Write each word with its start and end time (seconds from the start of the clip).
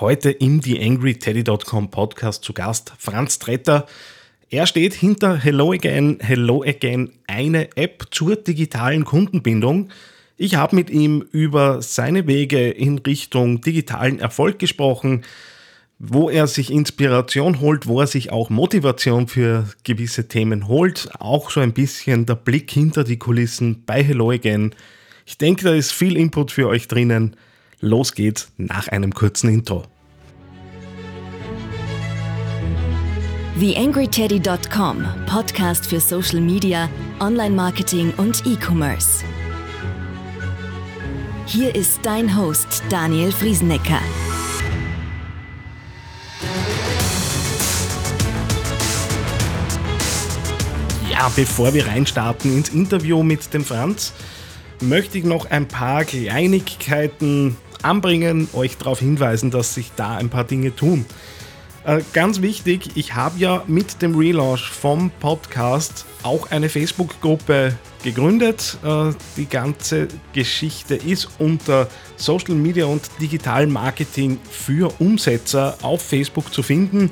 Heute 0.00 0.32
im 0.32 0.60
TheAngryTeddy.com 0.60 1.92
Podcast 1.92 2.42
zu 2.42 2.52
Gast 2.52 2.92
Franz 2.98 3.38
Tretter. 3.38 3.86
Er 4.50 4.66
steht 4.66 4.92
hinter 4.92 5.36
Hello 5.36 5.70
Again, 5.70 6.18
Hello 6.20 6.64
Again, 6.64 7.12
eine 7.28 7.76
App 7.76 8.06
zur 8.10 8.34
digitalen 8.34 9.04
Kundenbindung. 9.04 9.90
Ich 10.36 10.56
habe 10.56 10.74
mit 10.74 10.90
ihm 10.90 11.24
über 11.30 11.80
seine 11.80 12.26
Wege 12.26 12.70
in 12.70 12.98
Richtung 12.98 13.60
digitalen 13.60 14.18
Erfolg 14.18 14.58
gesprochen, 14.58 15.22
wo 16.00 16.28
er 16.28 16.48
sich 16.48 16.72
Inspiration 16.72 17.60
holt, 17.60 17.86
wo 17.86 18.00
er 18.00 18.08
sich 18.08 18.32
auch 18.32 18.50
Motivation 18.50 19.28
für 19.28 19.68
gewisse 19.84 20.26
Themen 20.26 20.66
holt, 20.66 21.08
auch 21.20 21.52
so 21.52 21.60
ein 21.60 21.72
bisschen 21.72 22.26
der 22.26 22.34
Blick 22.34 22.68
hinter 22.68 23.04
die 23.04 23.20
Kulissen 23.20 23.84
bei 23.86 24.02
Hello 24.02 24.32
Again. 24.32 24.74
Ich 25.24 25.38
denke, 25.38 25.62
da 25.62 25.72
ist 25.72 25.92
viel 25.92 26.16
Input 26.16 26.50
für 26.50 26.66
euch 26.66 26.88
drinnen. 26.88 27.36
Los 27.80 28.14
geht's 28.14 28.52
nach 28.56 28.88
einem 28.88 29.12
kurzen 29.14 29.50
Intro. 29.50 29.84
TheAngryTeddy.com, 33.58 35.04
Podcast 35.26 35.86
für 35.86 36.00
Social 36.00 36.40
Media, 36.40 36.88
Online-Marketing 37.20 38.12
und 38.16 38.44
E-Commerce. 38.46 39.24
Hier 41.46 41.74
ist 41.74 42.00
dein 42.02 42.36
Host 42.36 42.82
Daniel 42.88 43.30
Friesenecker. 43.30 44.00
Ja, 51.10 51.30
bevor 51.36 51.72
wir 51.72 51.86
reinstarten 51.86 52.56
ins 52.56 52.70
Interview 52.70 53.22
mit 53.22 53.54
dem 53.54 53.64
Franz, 53.64 54.12
möchte 54.88 55.18
ich 55.18 55.24
noch 55.24 55.50
ein 55.50 55.66
paar 55.66 56.04
Kleinigkeiten 56.04 57.56
anbringen, 57.82 58.48
euch 58.52 58.76
darauf 58.76 59.00
hinweisen, 59.00 59.50
dass 59.50 59.74
sich 59.74 59.92
da 59.96 60.16
ein 60.16 60.30
paar 60.30 60.44
Dinge 60.44 60.74
tun. 60.74 61.04
Äh, 61.84 62.00
ganz 62.14 62.40
wichtig, 62.40 62.90
ich 62.94 63.14
habe 63.14 63.38
ja 63.38 63.62
mit 63.66 64.00
dem 64.00 64.16
Relaunch 64.16 64.70
vom 64.70 65.10
Podcast 65.20 66.06
auch 66.22 66.50
eine 66.50 66.70
Facebook-Gruppe 66.70 67.76
gegründet. 68.02 68.78
Äh, 68.82 69.12
die 69.36 69.46
ganze 69.46 70.08
Geschichte 70.32 70.94
ist 70.94 71.28
unter 71.38 71.88
Social 72.16 72.54
Media 72.54 72.86
und 72.86 73.02
Digital 73.20 73.66
Marketing 73.66 74.38
für 74.50 74.94
Umsetzer 74.98 75.76
auf 75.82 76.00
Facebook 76.00 76.54
zu 76.54 76.62
finden. 76.62 77.10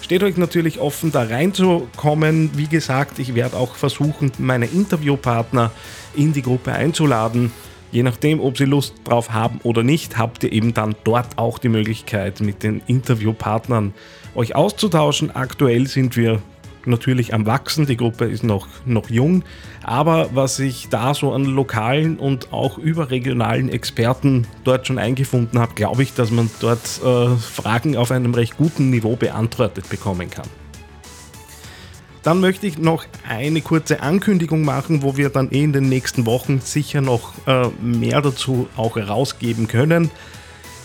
Steht 0.00 0.22
euch 0.22 0.36
natürlich 0.36 0.80
offen, 0.80 1.12
da 1.12 1.24
reinzukommen. 1.24 2.50
Wie 2.54 2.66
gesagt, 2.66 3.18
ich 3.18 3.34
werde 3.34 3.56
auch 3.56 3.74
versuchen, 3.74 4.32
meine 4.38 4.66
Interviewpartner 4.66 5.70
in 6.16 6.32
die 6.32 6.42
Gruppe 6.42 6.72
einzuladen. 6.72 7.52
Je 7.90 8.02
nachdem, 8.02 8.40
ob 8.40 8.58
Sie 8.58 8.64
Lust 8.64 8.94
drauf 9.04 9.32
haben 9.32 9.60
oder 9.62 9.82
nicht, 9.82 10.18
habt 10.18 10.44
ihr 10.44 10.52
eben 10.52 10.74
dann 10.74 10.94
dort 11.04 11.36
auch 11.36 11.58
die 11.58 11.70
Möglichkeit, 11.70 12.40
mit 12.40 12.62
den 12.62 12.82
Interviewpartnern 12.86 13.94
euch 14.34 14.54
auszutauschen. 14.54 15.34
Aktuell 15.34 15.86
sind 15.86 16.16
wir 16.16 16.42
natürlich 16.88 17.34
am 17.34 17.46
Wachsen, 17.46 17.86
die 17.86 17.96
Gruppe 17.96 18.24
ist 18.24 18.42
noch, 18.42 18.66
noch 18.84 19.10
jung, 19.10 19.44
aber 19.82 20.30
was 20.34 20.58
ich 20.58 20.88
da 20.88 21.14
so 21.14 21.32
an 21.32 21.44
lokalen 21.44 22.18
und 22.18 22.52
auch 22.52 22.78
überregionalen 22.78 23.68
Experten 23.68 24.46
dort 24.64 24.86
schon 24.86 24.98
eingefunden 24.98 25.58
habe, 25.58 25.74
glaube 25.74 26.02
ich, 26.02 26.14
dass 26.14 26.30
man 26.30 26.50
dort 26.60 27.00
äh, 27.04 27.36
Fragen 27.36 27.96
auf 27.96 28.10
einem 28.10 28.34
recht 28.34 28.56
guten 28.56 28.90
Niveau 28.90 29.16
beantwortet 29.16 29.88
bekommen 29.88 30.30
kann. 30.30 30.48
Dann 32.22 32.40
möchte 32.40 32.66
ich 32.66 32.78
noch 32.78 33.04
eine 33.26 33.60
kurze 33.60 34.02
Ankündigung 34.02 34.62
machen, 34.62 35.02
wo 35.02 35.16
wir 35.16 35.30
dann 35.30 35.50
eh 35.50 35.62
in 35.62 35.72
den 35.72 35.88
nächsten 35.88 36.26
Wochen 36.26 36.60
sicher 36.60 37.00
noch 37.00 37.32
äh, 37.46 37.68
mehr 37.80 38.20
dazu 38.20 38.68
auch 38.76 38.96
herausgeben 38.96 39.68
können. 39.68 40.10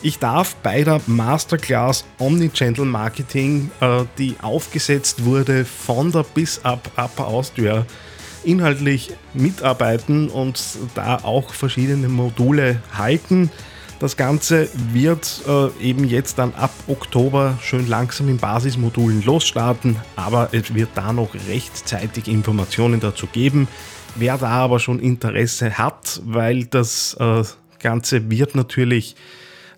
Ich 0.05 0.19
darf 0.19 0.55
bei 0.55 0.83
der 0.83 0.99
Masterclass 1.07 2.03
Omnichannel 2.19 2.83
Marketing, 2.83 3.71
äh, 3.79 4.03
die 4.17 4.35
aufgesetzt 4.41 5.23
wurde 5.23 5.63
von 5.63 6.11
der 6.11 6.23
Bis 6.23 6.59
Up 6.65 6.91
Upper 6.97 7.25
Austria, 7.25 7.85
inhaltlich 8.43 9.13
mitarbeiten 9.33 10.28
und 10.28 10.61
da 10.94 11.19
auch 11.23 11.53
verschiedene 11.53 12.09
Module 12.09 12.83
halten. 12.94 13.50
Das 14.01 14.17
Ganze 14.17 14.67
wird 14.91 15.41
äh, 15.47 15.67
eben 15.81 16.03
jetzt 16.03 16.38
dann 16.38 16.53
ab 16.55 16.73
Oktober 16.88 17.57
schön 17.61 17.88
langsam 17.88 18.28
in 18.28 18.35
Basismodulen 18.35 19.23
losstarten, 19.23 19.95
aber 20.17 20.49
es 20.51 20.75
wird 20.75 20.89
da 20.95 21.13
noch 21.13 21.33
rechtzeitig 21.47 22.28
Informationen 22.28 22.99
dazu 22.99 23.25
geben. 23.28 23.69
Wer 24.16 24.38
da 24.38 24.49
aber 24.49 24.81
schon 24.81 24.99
Interesse 24.99 25.78
hat, 25.78 26.22
weil 26.25 26.66
das 26.66 27.16
äh, 27.22 27.44
Ganze 27.79 28.29
wird 28.29 28.53
natürlich 28.53 29.16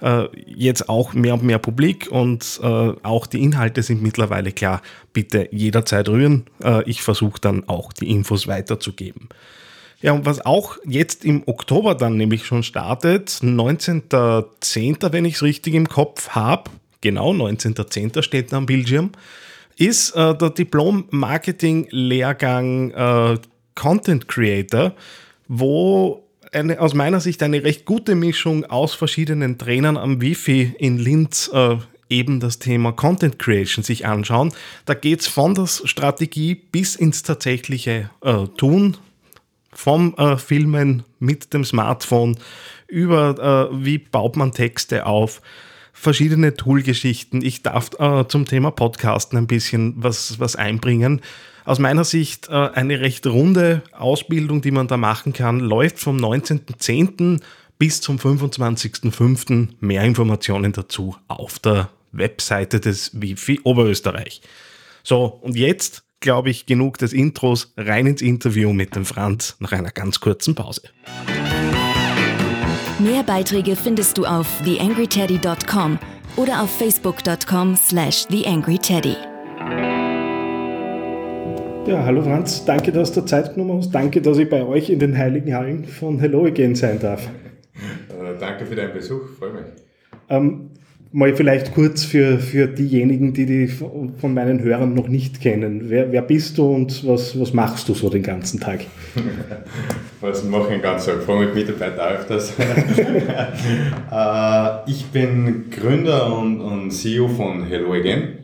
äh, 0.01 0.25
jetzt 0.45 0.89
auch 0.89 1.13
mehr 1.13 1.35
und 1.35 1.44
mehr 1.44 1.59
publik 1.59 2.09
und 2.11 2.59
äh, 2.61 2.94
auch 3.03 3.28
die 3.28 3.44
Inhalte 3.44 3.83
sind 3.83 4.01
mittlerweile 4.01 4.51
klar. 4.51 4.81
Bitte 5.13 5.47
jederzeit 5.51 6.09
rühren. 6.09 6.45
Äh, 6.63 6.89
ich 6.89 7.01
versuche 7.01 7.39
dann 7.39 7.67
auch 7.67 7.94
die 7.94 8.09
Infos 8.09 8.47
weiterzugeben. 8.47 9.29
Ja, 10.01 10.13
und 10.13 10.25
was 10.25 10.44
auch 10.45 10.78
jetzt 10.85 11.23
im 11.25 11.44
Oktober 11.45 11.94
dann 11.95 12.17
nämlich 12.17 12.45
schon 12.45 12.63
startet, 12.63 13.29
19.10., 13.29 15.11
wenn 15.11 15.25
ich 15.25 15.35
es 15.35 15.44
richtig 15.44 15.73
im 15.73 15.89
Kopf 15.89 16.29
habe, 16.29 16.72
genau 17.01 17.31
19.10. 17.31 18.22
steht 18.22 18.51
da 18.51 18.57
am 18.57 18.66
Bildschirm, 18.66 19.12
ist 19.77 20.16
äh, 20.16 20.35
der 20.35 20.50
Diplom-Marketing-Lehrgang 20.51 22.91
äh, 22.91 23.38
Content 23.75 24.27
Creator, 24.27 24.94
wo 25.47 26.25
eine, 26.55 26.79
aus 26.79 26.93
meiner 26.93 27.19
Sicht 27.19 27.43
eine 27.43 27.63
recht 27.63 27.85
gute 27.85 28.16
Mischung 28.16 28.66
aus 28.66 28.93
verschiedenen 28.93 29.57
Trainern 29.57 29.97
am 29.97 30.21
Wifi 30.21 30.73
in 30.79 30.97
Linz 30.97 31.49
äh, 31.53 31.77
eben 32.09 32.39
das 32.39 32.59
Thema 32.59 32.91
Content 32.91 33.39
Creation 33.39 33.83
sich 33.83 34.05
anschauen. 34.05 34.53
Da 34.85 34.94
geht 34.94 35.21
es 35.21 35.27
von 35.27 35.55
der 35.55 35.67
Strategie 35.67 36.55
bis 36.55 36.95
ins 36.95 37.23
tatsächliche 37.23 38.09
äh, 38.21 38.45
Tun, 38.57 38.97
vom 39.73 40.15
äh, 40.17 40.38
Filmen 40.38 41.03
mit 41.19 41.53
dem 41.53 41.65
Smartphone 41.65 42.38
über 42.88 43.69
äh, 43.71 43.85
wie 43.85 43.97
baut 43.97 44.38
man 44.38 44.51
Texte 44.51 45.05
auf, 45.05 45.41
verschiedene 45.95 46.53
Toolgeschichten. 46.53 47.44
Ich 47.44 47.63
darf 47.63 47.89
äh, 48.00 48.28
zum 48.28 48.45
Thema 48.45 48.69
Podcasten 48.69 49.38
ein 49.38 49.47
bisschen 49.47 49.95
was, 49.97 50.39
was 50.39 50.56
einbringen 50.56 51.22
aus 51.66 51.79
meiner 51.79 52.03
Sicht 52.03 52.47
äh, 52.47 52.53
eine 52.53 53.01
recht 53.01 53.25
runde 53.25 53.81
Ausbildung, 53.91 54.61
die 54.61 54.72
man 54.72 54.88
da 54.88 54.97
machen 54.97 55.33
kann, 55.33 55.59
läuft 55.59 56.00
vom 56.00 56.17
19.10. 56.17 57.41
bis 57.78 58.01
zum 58.01 58.17
25.05. 58.17 59.69
Mehr 59.79 60.03
Informationen 60.03 60.72
dazu 60.72 61.16
auf 61.28 61.59
der 61.59 61.89
Webseite 62.12 62.79
des 62.79 63.19
Wifi 63.19 63.59
Oberösterreich. 63.63 64.41
So, 65.03 65.25
und 65.25 65.56
jetzt 65.56 66.03
glaube 66.19 66.50
ich 66.50 66.66
genug 66.66 66.97
des 67.00 67.13
Intros, 67.13 67.73
rein 67.77 68.07
ins 68.07 68.22
Interview 68.22 68.72
mit 68.72 68.95
dem 68.95 69.06
Franz 69.06 69.57
nach 69.59 69.72
einer 69.72 69.91
ganz 69.91 70.19
kurzen 70.19 70.56
Pause. 70.56 70.81
Mehr 72.97 73.23
Beiträge 73.23 73.75
findest 73.75 74.17
du 74.17 74.23
auf 74.23 74.47
theangryteddy.com 74.63 76.00
oder 76.38 76.61
auf 76.61 76.69
facebook.com 76.78 77.75
slash 77.75 78.25
theangryteddy. 78.28 79.17
Ja, 81.88 82.06
hallo 82.06 82.23
Franz, 82.23 82.63
danke, 82.63 82.94
dass 82.94 83.11
du 83.11 83.25
Zeit 83.25 83.53
genommen 83.53 83.79
hast. 83.79 83.91
Danke, 83.91 84.22
dass 84.22 84.38
ich 84.38 84.50
bei 84.50 84.63
euch 84.66 84.89
in 84.89 85.00
den 85.00 85.17
Heiligen 85.17 85.53
Hallen 85.53 85.83
von 85.83 86.19
Hello 86.19 86.45
Again 86.45 86.73
sein 86.73 86.97
darf. 86.97 87.28
Äh, 87.28 88.39
danke 88.39 88.66
für 88.66 88.75
deinen 88.75 88.94
Besuch, 88.94 89.27
freue 89.38 89.51
mich. 89.51 89.66
Ähm, 90.29 90.69
mal 91.15 91.33
vielleicht 91.33 91.73
kurz 91.73 92.03
für, 92.03 92.37
für 92.39 92.67
diejenigen, 92.67 93.31
die 93.31 93.45
dich 93.45 93.75
von 93.75 94.33
meinen 94.33 94.61
Hörern 94.61 94.93
noch 94.93 95.07
nicht 95.07 95.39
kennen. 95.39 95.89
Wer, 95.89 96.11
wer 96.11 96.21
bist 96.21 96.57
du 96.57 96.67
und 96.67 97.07
was, 97.07 97.39
was 97.39 97.53
machst 97.53 97.87
du 97.87 97.93
so 97.93 98.09
den 98.09 98.21
ganzen 98.21 98.59
Tag? 98.59 98.81
was 100.21 100.43
mache 100.43 100.63
ich 100.63 100.69
den 100.73 100.81
ganzen 100.81 101.11
Tag? 101.11 101.23
Frage 101.23 101.45
mit 101.45 101.55
Mitarbeiter 101.55 102.09
öfters. 102.09 102.53
äh, 102.59 102.65
ich 104.91 105.05
bin 105.05 105.69
Gründer 105.71 106.37
und, 106.37 106.59
und 106.59 106.91
CEO 106.91 107.29
von 107.29 107.65
Hello 107.65 107.94
Again. 107.94 108.39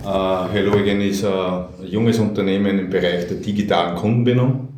Uh, 0.00 0.46
Hello 0.52 0.74
Again 0.74 1.00
ist 1.00 1.24
ein 1.24 1.64
junges 1.84 2.20
Unternehmen 2.20 2.78
im 2.78 2.90
Bereich 2.90 3.26
der 3.26 3.38
digitalen 3.38 3.96
Kundenbindung. 3.96 4.68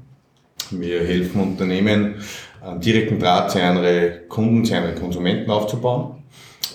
Wir 0.71 1.01
helfen 1.01 1.43
Unternehmen, 1.43 2.15
einen 2.63 2.81
direkten 2.81 3.19
Draht 3.19 3.51
zu 3.51 3.59
ihren 3.59 4.27
Kunden, 4.31 4.65
zu 4.65 4.73
ihren 4.73 4.95
Konsumenten 4.95 5.51
aufzubauen. 5.51 6.20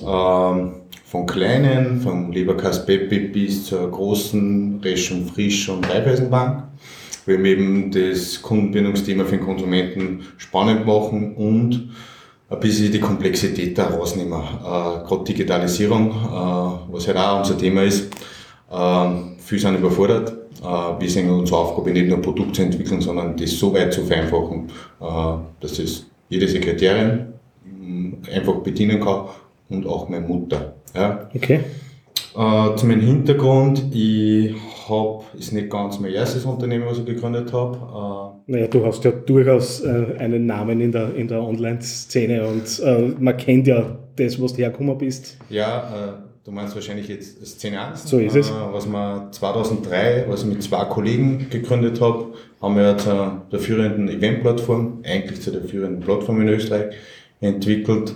Uh, 0.01 0.85
von 1.05 1.25
kleinen, 1.25 2.01
vom 2.01 2.31
Leberkast 2.31 2.85
Peppi 2.85 3.19
bis 3.19 3.65
zur 3.65 3.89
großen 3.89 4.81
Reschung 4.83 5.25
Frisch 5.27 5.69
und 5.69 5.89
Raiffeisenbank. 5.89 6.63
Wir 7.25 7.37
haben 7.37 7.45
eben 7.45 7.91
das 7.91 8.41
Kundenbindungsthema 8.41 9.23
für 9.23 9.37
den 9.37 9.45
Konsumenten 9.45 10.25
spannend 10.37 10.85
machen 10.85 11.35
und 11.35 11.89
ein 12.49 12.59
bisschen 12.59 12.91
die 12.91 12.99
Komplexität 12.99 13.77
da 13.77 13.87
rausnehmen. 13.87 14.33
Äh, 14.33 15.07
Gerade 15.07 15.23
Digitalisierung, 15.25 16.09
äh, 16.09 16.93
was 16.93 17.07
halt 17.07 17.17
auch 17.17 17.39
unser 17.39 17.57
Thema 17.57 17.83
ist, 17.83 18.13
ähm, 18.71 19.35
viele 19.37 19.61
sind 19.61 19.75
überfordert. 19.75 20.33
Äh, 20.61 20.99
wir 20.99 21.09
sehen 21.09 21.29
unsere 21.29 21.59
Aufgabe 21.59 21.91
nicht 21.91 22.09
nur 22.09 22.21
Produkt 22.21 22.55
zu 22.55 22.63
entwickeln, 22.63 22.99
sondern 22.99 23.37
das 23.37 23.51
so 23.51 23.73
weit 23.73 23.93
zu 23.93 24.03
vereinfachen, 24.03 24.69
äh, 24.99 25.37
dass 25.61 25.79
es 25.79 26.07
jede 26.27 26.47
Sekretärin 26.47 27.27
mm, 27.63 28.13
einfach 28.33 28.55
bedienen 28.55 28.99
kann 28.99 29.27
und 29.69 29.85
auch 29.87 30.09
meine 30.09 30.27
Mutter. 30.27 30.75
Ja. 30.93 31.29
Okay. 31.33 31.61
Äh, 32.35 32.75
zu 32.75 32.85
meinem 32.85 33.01
Hintergrund, 33.01 33.85
ich 33.93 34.53
habe, 34.89 35.23
ist 35.37 35.53
nicht 35.53 35.69
ganz 35.69 35.99
mein 35.99 36.11
erstes 36.11 36.43
Unternehmen, 36.45 36.85
was 36.85 36.99
ich 36.99 37.05
gegründet 37.05 37.53
habe. 37.53 38.35
Äh, 38.47 38.51
naja, 38.51 38.67
du 38.67 38.85
hast 38.85 39.03
ja 39.03 39.11
durchaus 39.11 39.81
äh, 39.81 40.17
einen 40.19 40.45
Namen 40.45 40.81
in 40.81 40.91
der, 40.91 41.15
in 41.15 41.27
der 41.27 41.41
Online-Szene 41.41 42.45
und 42.45 42.79
äh, 42.83 43.13
man 43.19 43.37
kennt 43.37 43.67
ja 43.67 43.97
das, 44.15 44.41
was 44.41 44.53
du 44.53 44.59
hergekommen 44.59 44.97
bist. 44.97 45.37
Ja, 45.49 45.79
äh, 45.79 46.13
du 46.43 46.51
meinst 46.51 46.75
wahrscheinlich 46.75 47.07
jetzt 47.07 47.45
Szene 47.45 47.79
1. 47.87 48.03
So 48.03 48.19
ist 48.19 48.35
es. 48.35 48.49
Äh, 48.49 48.53
was 48.71 48.85
wir 48.85 49.29
2003, 49.31 50.25
was 50.27 50.43
ich 50.43 50.49
mit 50.49 50.61
zwei 50.61 50.83
Kollegen 50.85 51.47
gegründet 51.49 52.01
habe, 52.01 52.33
haben 52.61 52.75
wir 52.75 52.97
zu 52.97 53.41
der 53.51 53.59
führenden 53.59 54.09
Event-Plattform, 54.09 55.03
eigentlich 55.05 55.41
zu 55.41 55.51
der 55.51 55.63
führenden 55.63 56.01
Plattform 56.01 56.41
in 56.41 56.49
Österreich, 56.49 56.95
entwickelt. 57.39 58.15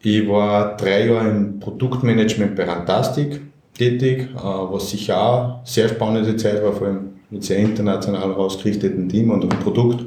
Ich 0.00 0.28
war 0.28 0.76
drei 0.76 1.06
Jahre 1.06 1.28
im 1.28 1.58
Produktmanagement 1.58 2.54
bei 2.54 2.64
Rantastic 2.64 3.40
tätig, 3.76 4.28
äh, 4.36 4.42
was 4.42 4.90
sicher 4.90 5.20
auch 5.20 5.60
sehr 5.66 5.88
spannende 5.88 6.36
Zeit 6.36 6.62
war, 6.62 6.72
vor 6.72 6.86
allem 6.86 7.08
mit 7.30 7.42
sehr 7.42 7.58
international 7.58 8.32
ausgerichteten 8.32 9.08
Team 9.08 9.30
und 9.30 9.42
einem 9.42 9.60
Produkt. 9.60 10.04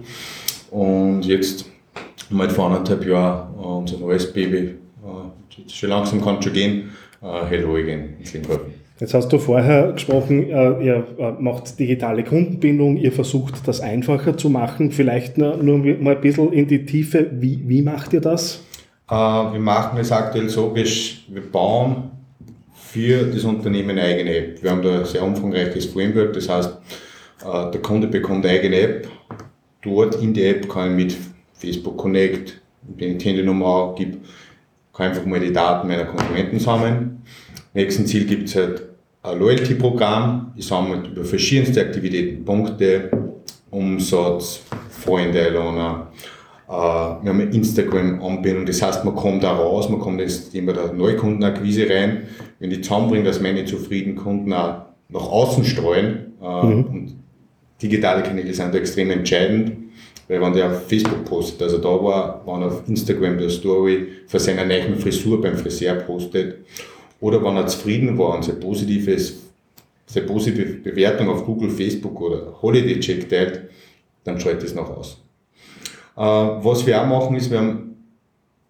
Und 0.70 1.24
jetzt 1.24 1.66
halt 2.34 2.52
vor 2.54 2.68
anderthalb 2.68 3.06
Jahren 3.06 3.54
äh, 3.54 3.66
unser 3.66 3.98
neues 3.98 4.32
Baby, 4.32 4.58
äh, 4.58 5.70
schon 5.70 5.90
langsam 5.90 6.22
kann 6.22 6.42
schon 6.42 6.54
gehen, 6.54 6.92
Hello 7.22 7.76
Again 7.76 8.16
ins 8.20 8.34
Leben 8.34 8.48
geholfen. 8.48 8.74
Jetzt 9.00 9.14
hast 9.14 9.30
du 9.30 9.38
vorher 9.38 9.92
gesprochen, 9.94 10.48
ihr 10.48 11.06
macht 11.40 11.78
digitale 11.78 12.24
Kundenbindung, 12.24 12.98
ihr 12.98 13.12
versucht 13.12 13.68
das 13.68 13.80
einfacher 13.80 14.38
zu 14.38 14.50
machen. 14.50 14.92
Vielleicht 14.92 15.38
nur, 15.38 15.58
nur 15.58 15.78
mal 15.78 16.16
ein 16.16 16.22
bisschen 16.22 16.52
in 16.52 16.68
die 16.68 16.84
Tiefe. 16.84 17.30
Wie, 17.32 17.62
wie 17.68 17.84
macht 17.84 18.14
ihr 18.14 18.22
das? 18.22 18.64
Wir 19.12 19.60
machen 19.60 20.00
es 20.00 20.12
aktuell 20.12 20.48
so, 20.48 20.74
wir, 20.74 20.86
bauen 21.52 22.12
für 22.74 23.25
das 23.25 23.44
Unternehmen 23.44 23.92
eine 23.92 24.04
eigene 24.04 24.36
App. 24.38 24.63
Wir 24.63 24.72
haben 24.72 24.81
da 24.81 25.00
ein 25.00 25.06
sehr 25.06 25.24
umfangreiches 25.24 25.88
Framework, 25.88 26.31
das 26.34 26.48
heißt, 26.48 26.69
äh, 27.46 27.72
der 27.72 27.81
Kunde 27.81 28.08
bekommt 28.08 28.46
eine 28.46 28.58
eigene 28.58 28.80
App. 28.80 29.10
Dort 29.81 30.16
in 30.22 30.34
der 30.34 30.52
App 30.52 30.69
kann 30.69 30.92
ich 30.92 30.96
mit 31.06 31.18
Facebook 31.54 31.98
Connect, 31.98 32.62
wenn 32.84 33.12
ich 33.12 33.18
die 33.18 33.30
Handynummer 33.30 33.94
gebe, 33.98 34.18
kann 34.94 35.08
einfach 35.08 35.25
mal 35.25 35.42
die 35.42 35.52
Daten 35.52 35.90
meiner 35.90 36.06
Konsumenten 36.06 36.60
sammeln. 36.60 37.22
Nächsten 37.74 38.06
Ziel 38.06 38.25
gibt 38.25 38.48
es 38.48 38.56
halt 38.56 38.84
ein 39.24 39.40
Loyalty-Programm. 39.40 40.54
Ich 40.56 40.68
sammle 40.68 41.07
über 41.10 41.25
verschiedenste 41.25 41.81
Aktivitäten 41.81 42.46
Punkte, 42.46 43.12
Umsatz, 43.69 44.62
Freunde, 44.90 45.50
Lohner, 45.50 46.12
äh, 46.14 46.41
wir 46.71 47.29
haben 47.29 47.41
eine 47.41 47.51
Instagram-Anbindung, 47.51 48.65
das 48.65 48.81
heißt, 48.81 49.03
man 49.03 49.15
kommt 49.15 49.44
da 49.44 49.51
raus, 49.51 49.89
man 49.89 50.00
kommt 50.00 50.21
jetzt 50.21 50.56
immer 50.56 50.71
der 50.71 50.94
Neukundenakquise 50.94 51.89
rein. 51.89 52.27
Wenn 52.59 52.71
ich 52.71 52.83
zusammenbringe, 52.83 53.25
dass 53.25 53.41
meine 53.41 53.65
zufriedenen 53.65 54.15
Kunden 54.15 54.53
auch 54.53 54.83
nach 55.09 55.27
außen 55.27 55.65
streuen, 55.65 56.33
äh, 56.41 56.65
mhm. 56.65 56.85
und 56.85 57.15
digitale 57.81 58.23
Kanäle 58.23 58.53
sind 58.53 58.73
da 58.73 58.77
extrem 58.77 59.12
entscheidend, 59.12 59.73
weil 60.29 60.41
wenn 60.41 60.53
der 60.53 60.68
auf 60.68 60.88
Facebook 60.88 61.25
postet, 61.25 61.62
also 61.63 61.77
da 61.77 61.89
war, 61.89 62.41
wenn 62.45 62.62
er 62.62 62.68
auf 62.68 62.83
Instagram 62.88 63.38
der 63.38 63.50
Story 63.50 64.07
für 64.27 64.39
seine 64.39 64.65
neuen 64.65 64.95
Frisur 64.95 65.41
beim 65.41 65.57
Friseur 65.57 65.95
postet, 65.95 66.59
oder 67.19 67.44
wenn 67.44 67.57
er 67.57 67.68
zufrieden 67.68 68.18
war 68.18 68.35
und 68.35 68.45
sehr 68.45 68.56
positives, 68.56 69.41
sehr 70.06 70.23
positive 70.23 70.75
Bewertung 70.75 71.29
auf 71.29 71.45
Google, 71.45 71.69
Facebook 71.69 72.19
oder 72.21 72.62
Holiday 72.62 73.00
Check 73.00 73.29
teilt, 73.29 73.69
dann 74.23 74.39
schaltet 74.39 74.63
es 74.63 74.75
noch 74.75 74.89
aus. 74.89 75.20
Äh, 76.21 76.23
was 76.23 76.85
wir 76.85 77.01
auch 77.01 77.07
machen, 77.07 77.35
ist, 77.35 77.50
wir 77.50 77.57
haben 77.57 77.95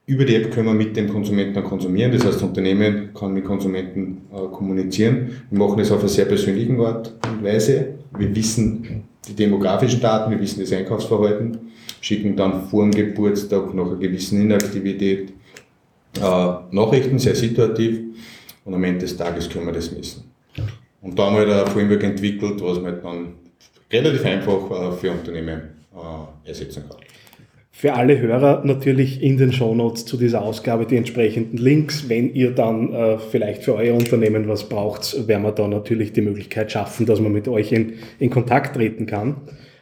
über 0.05 0.23
die 0.23 0.35
App 0.35 0.51
können 0.51 0.67
wir 0.67 0.73
mit 0.73 0.95
dem 0.95 1.09
Konsumenten 1.09 1.61
konsumieren. 1.63 2.13
Das 2.13 2.23
heißt, 2.23 2.35
das 2.35 2.43
Unternehmen 2.43 3.13
kann 3.13 3.33
mit 3.33 3.43
Konsumenten 3.43 4.21
äh, 4.33 4.47
kommunizieren. 4.53 5.43
Wir 5.49 5.59
machen 5.59 5.77
das 5.77 5.91
auf 5.91 5.99
einer 5.99 6.07
sehr 6.07 6.25
persönlichen 6.25 6.79
Art 6.79 7.13
und 7.29 7.43
Weise. 7.43 7.95
Wir 8.17 8.33
wissen 8.33 9.03
die 9.27 9.33
demografischen 9.33 9.99
Daten, 9.99 10.31
wir 10.31 10.39
wissen 10.39 10.61
das 10.61 10.71
Einkaufsverhalten, 10.71 11.57
schicken 11.99 12.37
dann 12.37 12.69
vor 12.69 12.83
dem 12.83 12.91
Geburtstag 12.91 13.73
nach 13.73 13.85
einer 13.85 13.95
gewissen 13.97 14.41
Inaktivität 14.41 15.33
äh, 16.21 16.53
Nachrichten, 16.71 17.19
sehr 17.19 17.35
situativ. 17.35 17.99
Und 18.63 18.75
am 18.75 18.83
Ende 18.85 18.99
des 18.99 19.17
Tages 19.17 19.49
können 19.49 19.65
wir 19.65 19.73
das 19.73 19.91
messen. 19.91 20.23
Und 21.01 21.19
da 21.19 21.25
haben 21.25 21.35
wir 21.35 21.65
ein 21.65 21.67
Framework 21.67 22.03
entwickelt, 22.03 22.61
was 22.61 22.79
man 22.79 23.01
dann 23.01 23.33
relativ 23.91 24.23
einfach 24.23 24.95
für 24.97 25.11
Unternehmen 25.11 25.61
ersetzen 26.45 26.83
kann. 26.87 27.00
Für 27.81 27.95
alle 27.95 28.19
Hörer 28.19 28.61
natürlich 28.63 29.23
in 29.23 29.37
den 29.37 29.51
Shownotes 29.51 30.05
zu 30.05 30.15
dieser 30.15 30.43
Ausgabe 30.43 30.85
die 30.85 30.97
entsprechenden 30.97 31.57
Links. 31.57 32.09
Wenn 32.09 32.31
ihr 32.31 32.51
dann 32.51 32.93
äh, 32.93 33.17
vielleicht 33.17 33.63
für 33.63 33.73
euer 33.73 33.95
Unternehmen 33.95 34.47
was 34.47 34.69
braucht, 34.69 35.27
werden 35.27 35.41
wir 35.41 35.51
da 35.51 35.67
natürlich 35.67 36.13
die 36.13 36.21
Möglichkeit 36.21 36.71
schaffen, 36.71 37.07
dass 37.07 37.19
man 37.19 37.31
mit 37.31 37.47
euch 37.47 37.71
in, 37.71 37.93
in 38.19 38.29
Kontakt 38.29 38.75
treten 38.75 39.07
kann. 39.07 39.37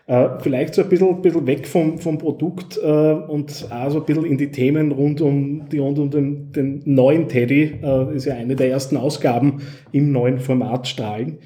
Äh, 0.08 0.30
vielleicht 0.40 0.76
so 0.76 0.84
ein 0.84 0.88
bisschen, 0.88 1.22
bisschen 1.22 1.46
weg 1.46 1.68
vom, 1.68 1.98
vom 1.98 2.18
Produkt 2.18 2.80
äh, 2.82 2.88
und 2.88 3.68
auch 3.70 3.90
so 3.92 4.00
ein 4.00 4.06
bisschen 4.06 4.24
in 4.24 4.38
die 4.38 4.52
Themen 4.52 4.94
rund 4.94 5.20
um, 5.20 5.68
die, 5.68 5.80
rund 5.80 6.00
um 6.00 6.10
den, 6.10 6.54
den 6.54 6.82
neuen 6.86 7.28
Teddy. 7.28 7.80
Äh, 7.84 8.16
ist 8.16 8.28
ja 8.28 8.36
eine 8.36 8.56
der 8.56 8.70
ersten 8.70 8.96
Ausgaben 8.96 9.62
im 9.92 10.14
neuen 10.14 10.40
Format 10.40 10.88
Strahlen. 10.88 11.40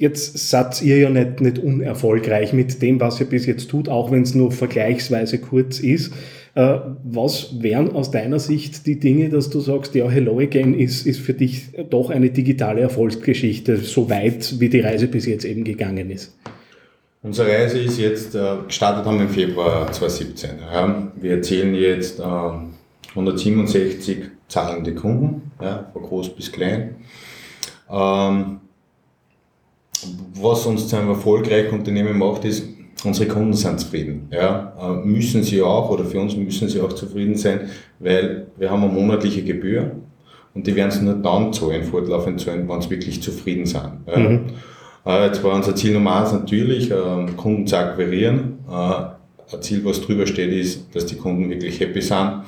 Äh, 0.00 0.04
jetzt 0.04 0.50
seid 0.50 0.82
ihr 0.82 0.98
ja 0.98 1.10
nicht, 1.10 1.40
nicht 1.40 1.58
unerfolgreich 1.58 2.52
mit 2.52 2.82
dem, 2.82 3.00
was 3.00 3.20
ihr 3.20 3.26
bis 3.26 3.46
jetzt 3.46 3.70
tut, 3.70 3.88
auch 3.88 4.10
wenn 4.10 4.22
es 4.22 4.34
nur 4.34 4.52
vergleichsweise 4.52 5.38
kurz 5.38 5.80
ist. 5.80 6.12
Äh, 6.54 6.78
was 7.04 7.62
wären 7.62 7.92
aus 7.92 8.10
deiner 8.10 8.38
Sicht 8.38 8.86
die 8.86 8.98
Dinge, 8.98 9.28
dass 9.28 9.50
du 9.50 9.60
sagst, 9.60 9.94
ja, 9.94 10.08
Hello 10.08 10.38
Again 10.40 10.74
ist, 10.74 11.06
ist 11.06 11.20
für 11.20 11.34
dich 11.34 11.68
doch 11.90 12.10
eine 12.10 12.30
digitale 12.30 12.80
Erfolgsgeschichte, 12.80 13.76
so 13.76 14.10
weit 14.10 14.58
wie 14.58 14.68
die 14.68 14.80
Reise 14.80 15.06
bis 15.06 15.26
jetzt 15.26 15.44
eben 15.44 15.64
gegangen 15.64 16.10
ist? 16.10 16.36
Unsere 17.22 17.50
Reise 17.50 17.78
ist 17.78 17.98
jetzt, 17.98 18.34
äh, 18.34 18.56
gestartet 18.66 19.04
haben 19.04 19.18
wir 19.18 19.26
im 19.26 19.30
Februar 19.30 19.92
2017. 19.92 20.50
Ja. 20.60 21.12
Wir 21.20 21.32
erzählen 21.32 21.74
jetzt 21.74 22.18
äh, 22.18 22.22
167 23.10 24.18
zahlende 24.48 24.94
Kunden, 24.94 25.52
von 25.92 26.02
groß 26.02 26.30
bis 26.30 26.50
klein. 26.50 26.96
Ähm, 27.88 28.60
was 30.34 30.66
uns 30.66 30.88
zu 30.88 30.96
einem 30.96 31.08
erfolgreichen 31.08 31.78
Unternehmen 31.78 32.18
macht, 32.18 32.44
ist, 32.44 32.64
unsere 33.04 33.28
Kunden 33.28 33.54
sind 33.54 33.80
zufrieden. 33.80 34.28
Ja, 34.30 34.74
äh, 34.80 35.06
müssen 35.06 35.42
sie 35.42 35.62
auch, 35.62 35.90
oder 35.90 36.04
für 36.04 36.20
uns 36.20 36.36
müssen 36.36 36.68
sie 36.68 36.80
auch 36.80 36.92
zufrieden 36.92 37.36
sein, 37.36 37.70
weil 37.98 38.48
wir 38.56 38.70
haben 38.70 38.84
eine 38.84 38.92
monatliche 38.92 39.42
Gebühr 39.42 39.92
und 40.54 40.66
die 40.66 40.74
werden 40.74 40.90
sie 40.90 41.02
nur 41.02 41.14
dann 41.14 41.52
zahlen, 41.52 41.84
fortlaufend 41.84 42.40
zahlen, 42.40 42.68
wenn 42.68 42.82
sie 42.82 42.90
wirklich 42.90 43.22
zufrieden 43.22 43.66
sind. 43.66 43.92
Ja. 44.06 44.18
Mhm. 44.18 44.40
Äh, 45.06 45.26
jetzt 45.26 45.42
war 45.42 45.54
unser 45.54 45.74
Ziel 45.74 45.94
Nummer 45.94 46.20
eins 46.20 46.32
natürlich, 46.32 46.90
ähm, 46.90 47.36
Kunden 47.36 47.66
zu 47.66 47.76
akquirieren. 47.76 48.58
Äh, 48.68 49.54
ein 49.54 49.62
Ziel, 49.62 49.84
was 49.84 50.00
drüber 50.00 50.26
steht, 50.26 50.52
ist, 50.52 50.94
dass 50.94 51.06
die 51.06 51.16
Kunden 51.16 51.48
wirklich 51.50 51.80
happy 51.80 52.00
sind. 52.00 52.42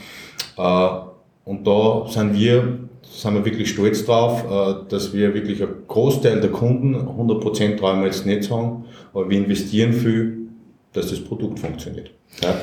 Und 1.44 1.66
da 1.66 2.06
sind 2.08 2.34
wir 2.34 2.78
sind 3.02 3.34
wir 3.34 3.44
wirklich 3.44 3.70
stolz 3.70 4.04
drauf, 4.04 4.44
äh, 4.44 4.88
dass 4.88 5.12
wir 5.12 5.34
wirklich 5.34 5.62
einen 5.62 5.86
Großteil 5.88 6.40
der 6.40 6.50
Kunden, 6.50 6.94
100% 6.94 7.76
trauen 7.76 8.00
wir 8.00 8.06
jetzt 8.06 8.26
nicht 8.26 8.44
sagen, 8.44 8.84
aber 9.12 9.28
wir 9.28 9.38
investieren 9.38 9.92
viel, 9.92 10.48
dass 10.92 11.10
das 11.10 11.20
Produkt 11.20 11.58
funktioniert. 11.58 12.10
Ja. 12.42 12.54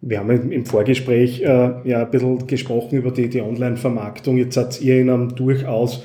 Wir 0.00 0.20
haben 0.20 0.52
im 0.52 0.64
Vorgespräch 0.64 1.40
äh, 1.40 1.44
ja 1.88 2.02
ein 2.02 2.10
bisschen 2.10 2.46
gesprochen 2.46 2.98
über 2.98 3.10
die, 3.10 3.28
die 3.28 3.40
Online-Vermarktung. 3.40 4.36
Jetzt 4.36 4.54
seid 4.54 4.80
ihr 4.80 5.00
in 5.00 5.10
einem 5.10 5.34
durchaus, 5.34 6.04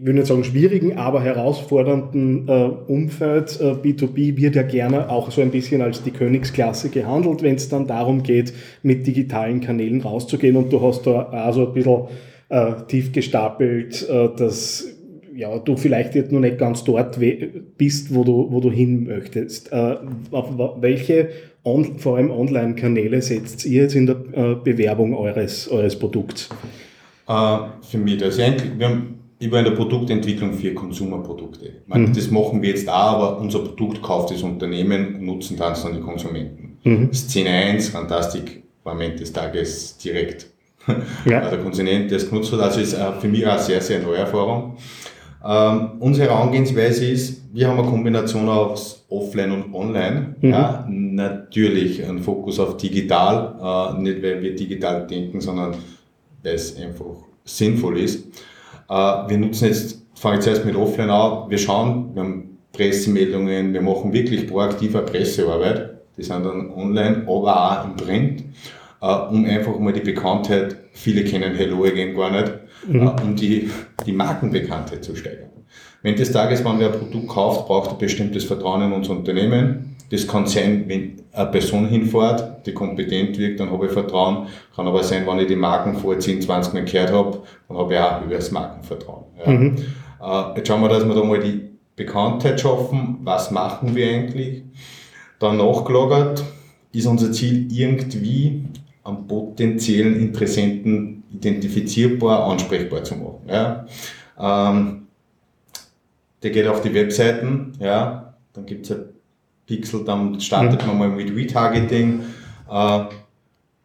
ich 0.00 0.06
will 0.06 0.14
nicht 0.14 0.28
sagen 0.28 0.44
schwierigen, 0.44 0.96
aber 0.96 1.20
herausfordernden 1.20 2.48
äh, 2.48 2.70
Umfeld. 2.90 3.60
Äh, 3.60 3.72
B2B 3.72 4.34
wird 4.38 4.56
ja 4.56 4.62
gerne 4.62 5.10
auch 5.10 5.30
so 5.30 5.42
ein 5.42 5.50
bisschen 5.50 5.82
als 5.82 6.02
die 6.02 6.10
Königsklasse 6.10 6.88
gehandelt, 6.88 7.42
wenn 7.42 7.56
es 7.56 7.68
dann 7.68 7.86
darum 7.86 8.22
geht, 8.22 8.54
mit 8.82 9.06
digitalen 9.06 9.60
Kanälen 9.60 10.00
rauszugehen. 10.00 10.56
Und 10.56 10.72
du 10.72 10.80
hast 10.80 11.06
da 11.06 11.24
also 11.24 11.66
ein 11.66 11.74
bisschen 11.74 12.04
äh, 12.48 12.72
tief 12.88 13.12
gestapelt, 13.12 14.08
äh, 14.08 14.30
dass 14.34 14.88
ja, 15.34 15.58
du 15.58 15.76
vielleicht 15.76 16.14
jetzt 16.14 16.32
noch 16.32 16.40
nicht 16.40 16.56
ganz 16.56 16.82
dort 16.82 17.18
bist, 17.76 18.14
wo 18.14 18.24
du, 18.24 18.46
wo 18.50 18.60
du 18.60 18.70
hin 18.70 19.04
möchtest. 19.04 19.70
Äh, 19.70 19.96
auf 20.30 20.48
welche 20.80 21.28
on, 21.62 21.98
vor 21.98 22.16
allem 22.16 22.30
Online-Kanäle 22.30 23.20
setzt 23.20 23.66
ihr 23.66 23.82
jetzt 23.82 23.94
in 23.94 24.06
der 24.06 24.16
äh, 24.32 24.54
Bewerbung 24.64 25.14
eures, 25.14 25.70
eures 25.70 25.98
Produkts? 25.98 26.48
Für 27.26 27.98
mich, 27.98 28.24
also 28.24 28.40
wir 28.40 28.88
haben 28.88 29.19
ich 29.40 29.50
war 29.50 29.58
in 29.60 29.64
der 29.64 29.72
Produktentwicklung 29.72 30.52
für 30.52 30.74
Konsumerprodukte. 30.74 31.72
Mhm. 31.86 32.12
Das 32.12 32.30
machen 32.30 32.60
wir 32.60 32.68
jetzt 32.68 32.88
auch, 32.88 32.92
aber 32.92 33.38
unser 33.38 33.60
Produkt 33.60 34.02
kauft 34.02 34.30
das 34.32 34.42
Unternehmen, 34.42 35.24
nutzen 35.24 35.56
dann 35.56 35.74
die 35.94 36.00
Konsumenten. 36.00 36.76
Mhm. 36.84 37.12
Szene 37.12 37.48
1, 37.48 37.88
Fantastik, 37.88 38.62
war 38.84 38.92
am 38.92 39.00
Ende 39.00 39.16
des 39.16 39.32
Tages 39.32 39.96
direkt 39.96 40.46
ja. 41.24 41.40
der 41.50 41.58
Konsument, 41.58 42.10
der 42.10 42.18
es 42.18 42.28
genutzt 42.28 42.52
hat. 42.52 42.60
Also 42.60 42.80
ist 42.80 42.94
für 42.94 43.28
mich 43.28 43.46
auch 43.46 43.52
eine 43.52 43.62
sehr, 43.62 43.80
sehr 43.80 44.00
neue 44.00 44.18
Erfahrung. 44.18 44.76
Ähm, 45.42 45.92
unsere 46.00 46.28
Herangehensweise 46.28 47.06
ist, 47.06 47.40
wir 47.54 47.66
haben 47.66 47.80
eine 47.80 47.88
Kombination 47.88 48.46
aus 48.46 49.06
Offline 49.08 49.52
und 49.52 49.74
Online. 49.74 50.34
Mhm. 50.38 50.50
Ja, 50.50 50.86
natürlich 50.86 52.06
ein 52.06 52.18
Fokus 52.18 52.60
auf 52.60 52.76
digital, 52.76 53.94
äh, 53.96 54.02
nicht 54.02 54.22
weil 54.22 54.42
wir 54.42 54.54
digital 54.54 55.06
denken, 55.06 55.40
sondern 55.40 55.76
weil 56.42 56.54
es 56.54 56.76
einfach 56.76 57.24
sinnvoll 57.42 58.00
ist. 58.00 58.26
Äh, 58.90 59.28
wir 59.28 59.38
nutzen 59.38 59.66
jetzt, 59.66 60.02
fange 60.14 60.38
ich 60.38 60.42
zuerst 60.42 60.64
mit 60.64 60.76
Offline 60.76 61.10
an, 61.10 61.48
wir 61.48 61.58
schauen, 61.58 62.14
wir 62.14 62.22
haben 62.22 62.58
Pressemeldungen, 62.72 63.72
wir 63.72 63.82
machen 63.82 64.12
wirklich 64.12 64.46
proaktive 64.46 65.02
Pressearbeit, 65.02 65.90
die 66.16 66.22
sind 66.22 66.44
dann 66.44 66.70
online, 66.70 67.22
aber 67.26 67.70
auch 67.70 67.84
im 67.84 67.96
Print, 67.96 68.44
äh, 69.00 69.06
um 69.06 69.44
einfach 69.44 69.78
mal 69.78 69.92
die 69.92 70.00
Bekanntheit, 70.00 70.76
viele 70.92 71.24
kennen 71.24 71.54
Hello 71.54 71.84
Again 71.84 72.16
gar 72.16 72.30
nicht, 72.30 72.52
mhm. 72.88 73.06
äh, 73.06 73.22
um 73.22 73.36
die, 73.36 73.70
die 74.04 74.12
Markenbekanntheit 74.12 75.04
zu 75.04 75.14
steigern. 75.14 75.50
Wenn 76.02 76.16
des 76.16 76.32
Tages, 76.32 76.64
wenn 76.64 76.80
wer 76.80 76.92
ein 76.92 76.98
Produkt 76.98 77.28
kauft, 77.28 77.66
braucht 77.66 77.90
er 77.92 77.98
bestimmtes 77.98 78.44
Vertrauen 78.44 78.82
in 78.82 78.92
unser 78.92 79.12
Unternehmen. 79.12 79.89
Das 80.10 80.26
kann 80.26 80.46
sein, 80.46 80.84
wenn 80.88 81.22
eine 81.32 81.50
Person 81.50 81.86
hinfährt, 81.86 82.66
die 82.66 82.74
kompetent 82.74 83.38
wirkt, 83.38 83.60
dann 83.60 83.70
habe 83.70 83.86
ich 83.86 83.92
Vertrauen. 83.92 84.48
Kann 84.74 84.88
aber 84.88 85.04
sein, 85.04 85.26
wenn 85.26 85.38
ich 85.38 85.46
die 85.46 85.56
Marken 85.56 85.96
vor 85.96 86.18
10, 86.18 86.42
20 86.42 86.74
Mal 86.74 86.84
gehört 86.84 87.12
habe, 87.12 87.42
dann 87.68 87.78
habe 87.78 87.94
ich 87.94 88.00
auch 88.00 88.22
über 88.22 88.34
das 88.34 88.50
Markenvertrauen. 88.50 89.24
Ja. 89.38 89.50
Mhm. 89.50 89.76
Äh, 90.20 90.56
jetzt 90.56 90.68
schauen 90.68 90.82
wir, 90.82 90.88
dass 90.88 91.06
wir 91.06 91.14
da 91.14 91.22
mal 91.22 91.38
die 91.38 91.70
Bekanntheit 91.94 92.60
schaffen. 92.60 93.18
Was 93.22 93.50
machen 93.50 93.94
wir 93.94 94.08
eigentlich? 94.08 94.64
Dann 95.38 95.56
nachgelagert 95.56 96.44
ist 96.92 97.06
unser 97.06 97.30
Ziel 97.30 97.68
irgendwie 97.70 98.64
am 99.04 99.26
potenziellen 99.26 100.20
Interessenten 100.20 101.22
identifizierbar, 101.32 102.50
ansprechbar 102.50 103.04
zu 103.04 103.14
machen. 103.16 103.48
Ja. 103.48 103.86
Ähm, 104.38 105.06
der 106.42 106.50
geht 106.50 106.66
auf 106.66 106.80
die 106.82 106.94
Webseiten, 106.94 107.74
ja, 107.78 108.34
dann 108.54 108.66
gibt 108.66 108.86
es 108.86 108.96
ein 108.96 109.04
Pixel, 109.70 110.04
dann 110.04 110.40
startet 110.40 110.82
mhm. 110.82 110.88
man 110.88 110.98
mal 110.98 111.08
mit 111.10 111.34
Retargeting. 111.34 112.24
Äh, 112.68 113.00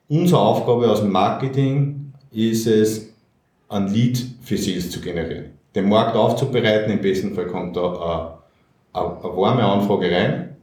unsere 0.08 0.42
Aufgabe 0.42 0.90
aus 0.90 1.02
dem 1.02 1.12
Marketing 1.12 2.12
ist 2.32 2.66
es, 2.66 3.14
ein 3.70 3.88
Lead 3.88 4.24
für 4.42 4.58
Sales 4.58 4.90
zu 4.92 5.00
generieren. 5.00 5.52
Den 5.74 5.90
Markt 5.90 6.16
aufzubereiten, 6.16 6.92
im 6.92 7.02
besten 7.02 7.36
Fall 7.36 7.48
kommt 7.48 7.76
da 7.76 8.40
äh, 8.94 8.98
eine, 8.98 9.38
warme 9.38 9.64
Anfrage 9.64 10.10
rein. 10.12 10.56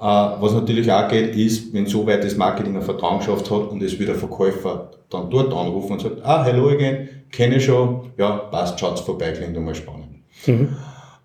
Äh, 0.00 0.04
was 0.04 0.52
natürlich 0.52 0.90
auch 0.90 1.08
geht, 1.08 1.34
ist, 1.34 1.72
wenn 1.72 1.86
soweit 1.86 2.22
das 2.22 2.36
Marketing 2.36 2.76
eine 2.76 2.84
Vertrauen 2.84 3.18
geschafft 3.18 3.50
hat 3.50 3.68
und 3.70 3.82
es 3.82 3.98
wieder 3.98 4.14
Verkäufer 4.14 4.90
dann 5.10 5.30
dort 5.30 5.52
anrufen 5.52 5.92
und 5.92 6.00
sagt, 6.00 6.24
ah, 6.24 6.44
hello 6.44 6.68
again, 6.68 7.08
kenne 7.30 7.56
ich 7.56 7.64
schon, 7.64 8.12
ja, 8.16 8.36
passt, 8.36 8.78
schaut's 8.78 9.00
vorbei, 9.00 9.32
klingt 9.32 9.58
mal 9.60 9.74
spannend. 9.74 10.08
Mhm. 10.46 10.76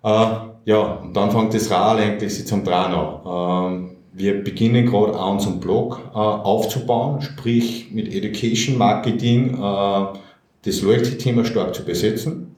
Äh, 0.02 0.49
ja, 0.64 0.80
und 1.02 1.16
dann 1.16 1.30
fängt 1.30 1.54
das 1.54 1.70
Rad 1.70 1.98
eigentlich 1.98 2.46
zum 2.46 2.64
Dran 2.64 2.92
an. 2.92 3.72
Ähm, 3.72 3.90
wir 4.12 4.42
beginnen 4.42 4.86
gerade 4.86 5.18
an 5.18 5.34
unserem 5.34 5.60
Blog 5.60 6.00
äh, 6.12 6.18
aufzubauen, 6.18 7.22
sprich 7.22 7.90
mit 7.92 8.12
Education 8.12 8.76
Marketing 8.76 9.54
äh, 9.54 10.18
das 10.62 10.82
Loyalty-Thema 10.82 11.44
stark 11.44 11.74
zu 11.74 11.84
besetzen. 11.84 12.54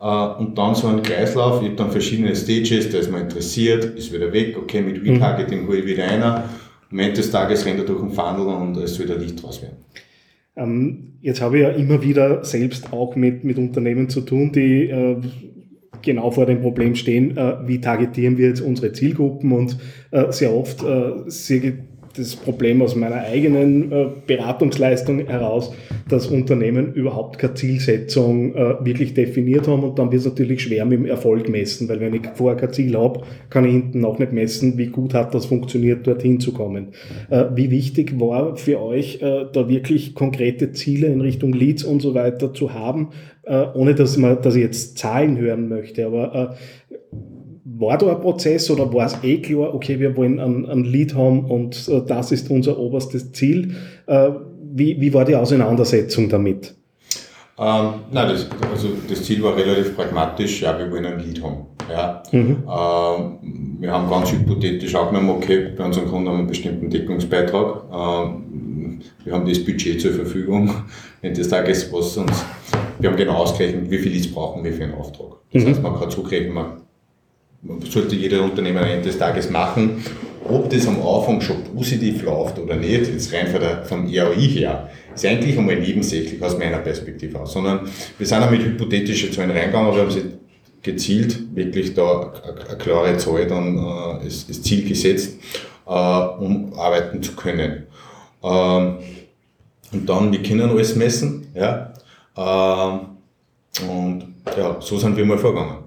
Äh, 0.00 0.04
und 0.04 0.56
dann 0.56 0.74
so 0.74 0.88
ein 0.88 1.02
Kreislauf, 1.02 1.60
ich 1.60 1.68
habe 1.68 1.76
dann 1.76 1.90
verschiedene 1.90 2.34
Stages, 2.34 2.90
da 2.90 2.98
ist 2.98 3.10
man 3.10 3.22
interessiert, 3.22 3.84
ist 3.96 4.12
wieder 4.12 4.32
weg, 4.32 4.56
okay, 4.58 4.80
mit 4.80 5.02
mhm. 5.02 5.10
Retargeting 5.10 5.66
hole 5.66 5.78
ich 5.78 5.86
wieder 5.86 6.04
einer. 6.04 6.48
Am 6.90 6.98
Ende 6.98 7.14
des 7.14 7.30
Tages 7.30 7.64
rennt 7.64 7.78
er 7.80 7.86
durch 7.86 8.00
den 8.00 8.12
Funnel 8.12 8.46
und 8.46 8.76
es 8.76 8.98
wird 8.98 9.10
ein 9.10 9.20
Licht 9.20 9.42
draus 9.42 9.62
werden. 9.62 9.76
Ähm, 10.56 11.14
jetzt 11.20 11.40
habe 11.40 11.58
ich 11.58 11.62
ja 11.62 11.70
immer 11.70 12.02
wieder 12.02 12.44
selbst 12.44 12.92
auch 12.92 13.16
mit, 13.16 13.44
mit 13.44 13.56
Unternehmen 13.58 14.08
zu 14.08 14.20
tun, 14.20 14.52
die 14.52 14.90
äh, 14.90 15.16
genau 16.02 16.30
vor 16.30 16.46
dem 16.46 16.60
Problem 16.60 16.94
stehen, 16.94 17.36
äh, 17.36 17.54
wie 17.66 17.80
targetieren 17.80 18.38
wir 18.38 18.48
jetzt 18.48 18.60
unsere 18.60 18.92
Zielgruppen 18.92 19.52
und 19.52 19.78
äh, 20.10 20.30
sehr 20.30 20.54
oft 20.54 20.82
äh, 20.82 21.72
das 22.16 22.36
Problem 22.36 22.82
aus 22.82 22.94
meiner 22.94 23.22
eigenen 23.22 23.90
äh, 23.90 24.06
Beratungsleistung 24.26 25.26
heraus, 25.26 25.72
dass 26.08 26.26
Unternehmen 26.26 26.92
überhaupt 26.92 27.38
keine 27.38 27.54
Zielsetzung 27.54 28.54
äh, 28.54 28.84
wirklich 28.84 29.14
definiert 29.14 29.66
haben 29.68 29.82
und 29.82 29.98
dann 29.98 30.10
wird 30.12 30.20
es 30.20 30.26
natürlich 30.26 30.62
schwer 30.62 30.84
mit 30.84 30.98
dem 30.98 31.06
Erfolg 31.06 31.48
messen, 31.48 31.88
weil 31.88 32.00
wenn 32.00 32.14
ich 32.14 32.22
vorher 32.34 32.58
kein 32.60 32.72
Ziel 32.72 32.96
habe, 32.96 33.22
kann 33.50 33.64
ich 33.64 33.72
hinten 33.72 34.04
auch 34.04 34.18
nicht 34.18 34.32
messen, 34.32 34.76
wie 34.78 34.86
gut 34.86 35.14
hat 35.14 35.34
das 35.34 35.46
funktioniert, 35.46 36.06
dorthin 36.06 36.40
zu 36.40 36.52
kommen. 36.52 36.88
Äh, 37.30 37.44
wie 37.54 37.70
wichtig 37.70 38.18
war 38.20 38.56
für 38.56 38.80
euch, 38.80 39.20
da 39.20 39.68
wirklich 39.68 40.14
konkrete 40.14 40.72
Ziele 40.72 41.06
in 41.06 41.20
Richtung 41.20 41.52
Leads 41.52 41.84
und 41.84 42.02
so 42.02 42.14
weiter 42.14 42.52
zu 42.52 42.72
haben, 42.74 43.08
äh, 43.44 43.66
ohne 43.74 43.94
dass, 43.94 44.16
man, 44.16 44.40
dass 44.42 44.54
ich 44.54 44.62
jetzt 44.62 44.98
Zahlen 44.98 45.36
hören 45.38 45.68
möchte, 45.68 46.06
aber 46.06 46.34
äh, 46.34 46.56
war 47.64 47.98
da 47.98 48.10
ein 48.10 48.20
Prozess 48.20 48.70
oder 48.70 48.92
war 48.92 49.06
es 49.06 49.18
eh 49.22 49.38
klar, 49.38 49.74
okay, 49.74 49.98
wir 49.98 50.16
wollen 50.16 50.38
ein, 50.38 50.66
ein 50.66 50.84
Lead 50.84 51.14
haben 51.14 51.44
und 51.44 51.88
äh, 51.88 52.02
das 52.06 52.32
ist 52.32 52.50
unser 52.50 52.78
oberstes 52.78 53.32
Ziel? 53.32 53.74
Äh, 54.06 54.30
wie, 54.74 55.00
wie 55.00 55.12
war 55.12 55.24
die 55.24 55.36
Auseinandersetzung 55.36 56.28
damit? 56.28 56.74
Ähm, 57.58 57.88
nein, 58.10 58.28
das, 58.28 58.48
also 58.72 58.88
das 59.08 59.22
Ziel 59.24 59.42
war 59.42 59.56
relativ 59.56 59.94
pragmatisch, 59.94 60.62
ja, 60.62 60.78
wir 60.78 60.90
wollen 60.90 61.04
ein 61.04 61.18
Lead 61.18 61.42
haben. 61.42 61.66
Ja. 61.90 62.22
Mhm. 62.32 62.62
Ähm, 62.66 63.76
wir 63.80 63.92
haben 63.92 64.08
ganz 64.08 64.32
hypothetisch 64.32 64.94
auch 64.94 65.10
genommen, 65.10 65.30
okay, 65.30 65.72
bei 65.76 65.84
unseren 65.84 66.06
Kunden 66.06 66.28
haben 66.28 66.34
wir 66.34 66.38
einen 66.40 66.48
bestimmten 66.48 66.88
Deckungsbeitrag. 66.88 67.84
Ähm, 67.92 68.44
wir 69.24 69.32
haben 69.32 69.48
das 69.48 69.64
Budget 69.64 70.00
zur 70.00 70.12
Verfügung, 70.12 70.70
das 71.22 71.48
Tages 71.48 71.92
was 71.92 72.16
uns, 72.16 72.44
wir 72.98 73.10
haben 73.10 73.16
genau 73.16 73.34
ausgerechnet, 73.34 73.90
wie 73.90 73.98
viel 73.98 74.12
Leads 74.12 74.28
brauchen 74.28 74.64
wir 74.64 74.72
für 74.72 74.84
einen 74.84 74.94
Auftrag. 74.94 75.36
Das 75.52 75.62
mhm. 75.62 75.68
heißt, 75.68 75.82
man 75.82 75.98
kann 75.98 76.10
zurückrechnen, 76.10 76.54
man 76.54 76.82
sollte 77.88 78.16
jeder 78.16 78.42
Unternehmer 78.42 78.80
am 78.80 78.88
Ende 78.88 79.08
des 79.08 79.18
Tages 79.18 79.50
machen. 79.50 80.04
Ob 80.48 80.68
das 80.68 80.88
am 80.88 81.00
Anfang 81.06 81.40
schon 81.40 81.62
positiv 81.62 82.24
läuft 82.24 82.58
oder 82.58 82.74
nicht, 82.74 83.06
jetzt 83.06 83.32
rein 83.32 83.46
von 83.46 83.60
der, 83.60 83.84
vom 83.84 84.06
ROI 84.06 84.48
her, 84.48 84.90
ist 85.14 85.24
eigentlich 85.24 85.56
einmal 85.56 85.78
nebensächlich 85.78 86.42
aus 86.42 86.58
meiner 86.58 86.78
Perspektive 86.78 87.40
aus, 87.40 87.52
sondern 87.52 87.88
wir 88.18 88.26
sind 88.26 88.42
auch 88.42 88.50
mit 88.50 88.62
hypothetischen 88.62 89.32
Zahlen 89.32 89.52
reingegangen, 89.52 89.94
wir 89.94 90.02
haben 90.02 90.10
sie 90.10 90.22
gezielt 90.82 91.54
wirklich 91.54 91.94
da 91.94 92.32
eine 92.42 92.76
klare 92.76 93.16
Zahl 93.16 93.46
dann 93.46 93.78
äh, 93.78 94.24
das, 94.24 94.46
das 94.46 94.62
Ziel 94.62 94.88
gesetzt, 94.88 95.38
äh, 95.86 95.90
um 95.90 96.72
arbeiten 96.74 97.22
zu 97.22 97.36
können. 97.36 97.86
Ähm, 98.42 98.98
und 99.92 100.08
dann, 100.08 100.32
wir 100.32 100.42
können 100.42 100.70
alles 100.70 100.96
messen, 100.96 101.46
ja, 101.54 101.92
äh, 102.36 102.98
und 103.86 104.24
ja, 104.56 104.76
so 104.80 104.98
sind 104.98 105.16
wir 105.16 105.24
mal 105.24 105.38
vorgegangen. 105.38 105.82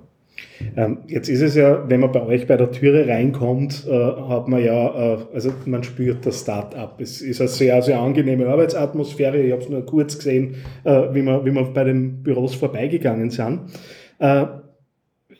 Ähm, 0.75 0.99
jetzt 1.07 1.29
ist 1.29 1.41
es 1.41 1.55
ja, 1.55 1.87
wenn 1.87 1.99
man 1.99 2.11
bei 2.11 2.21
euch 2.21 2.47
bei 2.47 2.57
der 2.57 2.71
Türe 2.71 3.07
reinkommt, 3.07 3.85
äh, 3.87 3.91
hat 3.91 4.47
man 4.47 4.63
ja, 4.63 5.15
äh, 5.15 5.17
also 5.33 5.51
man 5.65 5.83
spürt 5.83 6.25
das 6.25 6.41
Start-up. 6.41 6.99
Es 6.99 7.21
ist 7.21 7.41
eine 7.41 7.47
sehr, 7.47 7.81
sehr 7.81 7.99
angenehme 7.99 8.47
Arbeitsatmosphäre. 8.47 9.37
Ich 9.41 9.51
habe 9.51 9.61
es 9.61 9.69
nur 9.69 9.85
kurz 9.85 10.17
gesehen, 10.17 10.55
äh, 10.83 11.13
wie, 11.13 11.21
wir, 11.21 11.45
wie 11.45 11.51
wir 11.51 11.63
bei 11.65 11.83
den 11.83 12.23
Büros 12.23 12.55
vorbeigegangen 12.55 13.29
sind. 13.29 13.61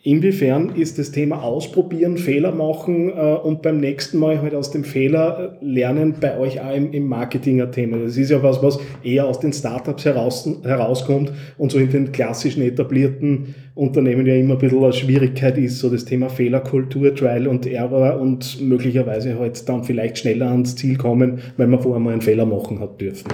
Inwiefern 0.06 0.70
ist 0.76 1.00
das 1.00 1.10
Thema 1.10 1.42
Ausprobieren, 1.42 2.20
Fehler 2.20 2.52
machen 2.52 3.10
äh, 3.10 3.38
und 3.42 3.64
beim 3.64 3.80
nächsten 3.80 4.20
Mal 4.20 4.40
halt 4.40 4.54
aus 4.54 4.70
dem 4.70 4.84
Fehler 4.84 5.58
lernen 5.62 6.14
bei 6.22 6.38
euch 6.38 6.62
auch 6.62 6.76
im, 6.76 6.94
im 6.94 7.08
Marketing 7.08 7.60
ein 7.60 7.72
Thema? 7.72 7.98
Das 7.98 8.16
ist 8.16 8.30
ja 8.30 8.44
was, 8.44 8.62
was 8.62 8.78
eher 9.04 9.26
aus 9.26 9.40
den 9.40 9.52
Startups 9.52 10.06
heraus, 10.06 10.48
herauskommt 10.62 11.32
und 11.58 11.72
so 11.72 11.80
in 11.80 11.90
den 11.90 12.12
klassischen 12.12 12.62
etablierten 12.62 13.56
Unternehmen 13.74 14.28
ja 14.28 14.36
immer 14.36 14.54
ein 14.54 14.60
bisschen 14.60 14.84
eine 14.84 14.94
Schwierigkeit 14.94 15.58
ist, 15.58 15.80
so 15.80 15.90
das 15.90 16.06
Thema 16.06 16.30
Fehlerkultur, 16.30 17.16
Trial 17.16 17.48
und 17.48 17.66
Error 17.66 18.22
und 18.22 18.62
möglicherweise 18.62 19.40
halt 19.40 19.68
dann 19.68 19.84
vielleicht 19.86 20.20
schneller 20.20 20.52
ans 20.52 20.76
Ziel 20.76 20.98
kommen, 20.98 21.40
weil 21.58 21.66
man 21.66 21.82
vorher 21.82 22.00
mal 22.00 22.12
einen 22.12 22.22
Fehler 22.22 22.46
machen 22.46 22.80
hat 22.80 23.02
dürfen. 23.02 23.30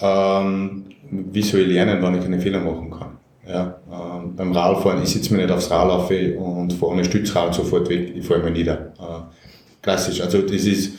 Ähm, 0.00 0.84
wie 1.10 1.42
soll 1.42 1.62
ich 1.62 1.66
lernen, 1.66 1.98
wann 2.00 2.14
ich 2.14 2.22
keine 2.22 2.38
Fehler 2.38 2.60
machen 2.60 2.92
kann? 2.92 3.21
Ja, 3.48 3.80
ähm, 3.90 4.36
beim 4.36 4.52
Radfahren, 4.52 5.02
ich 5.02 5.10
sitze 5.10 5.34
mir 5.34 5.42
nicht 5.42 5.50
aufs 5.50 5.70
Rad 5.70 5.90
auf 5.90 6.10
und 6.10 6.72
fahre 6.74 6.92
ohne 6.92 7.04
Stützrad 7.04 7.54
sofort 7.54 7.88
weg, 7.88 8.12
ich 8.16 8.24
fahre 8.24 8.40
mir 8.40 8.52
nieder. 8.52 8.92
Äh, 9.00 9.34
klassisch, 9.82 10.20
also 10.20 10.42
das 10.42 10.64
ist 10.64 10.92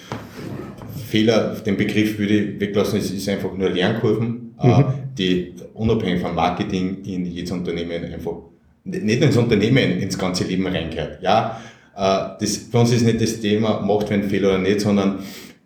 Fehler, 1.07 1.55
den 1.65 1.77
Begriff 1.77 2.19
würde 2.19 2.33
ich 2.38 2.59
weglassen, 2.59 3.00
es 3.00 3.12
ist 3.12 3.29
einfach 3.29 3.53
nur 3.53 3.69
Lernkurven, 3.69 4.55
äh, 4.62 4.67
mhm. 4.67 4.85
die 5.17 5.53
unabhängig 5.73 6.21
vom 6.21 6.35
Marketing 6.35 7.03
in 7.05 7.25
jedes 7.25 7.51
Unternehmen 7.51 8.03
einfach, 8.03 8.35
nicht 8.83 9.21
ins 9.21 9.38
Unternehmen, 9.38 10.00
ins 10.00 10.17
ganze 10.17 10.43
Leben 10.43 10.67
reingehört. 10.67 11.21
Ja, 11.21 11.62
äh, 11.95 12.38
das, 12.41 12.57
für 12.57 12.79
uns 12.79 12.91
ist 12.91 13.05
nicht 13.05 13.21
das 13.21 13.39
Thema, 13.39 13.79
macht 13.79 14.09
wer 14.09 14.17
einen 14.17 14.29
Fehler 14.29 14.50
oder 14.50 14.57
nicht, 14.57 14.81
sondern 14.81 15.19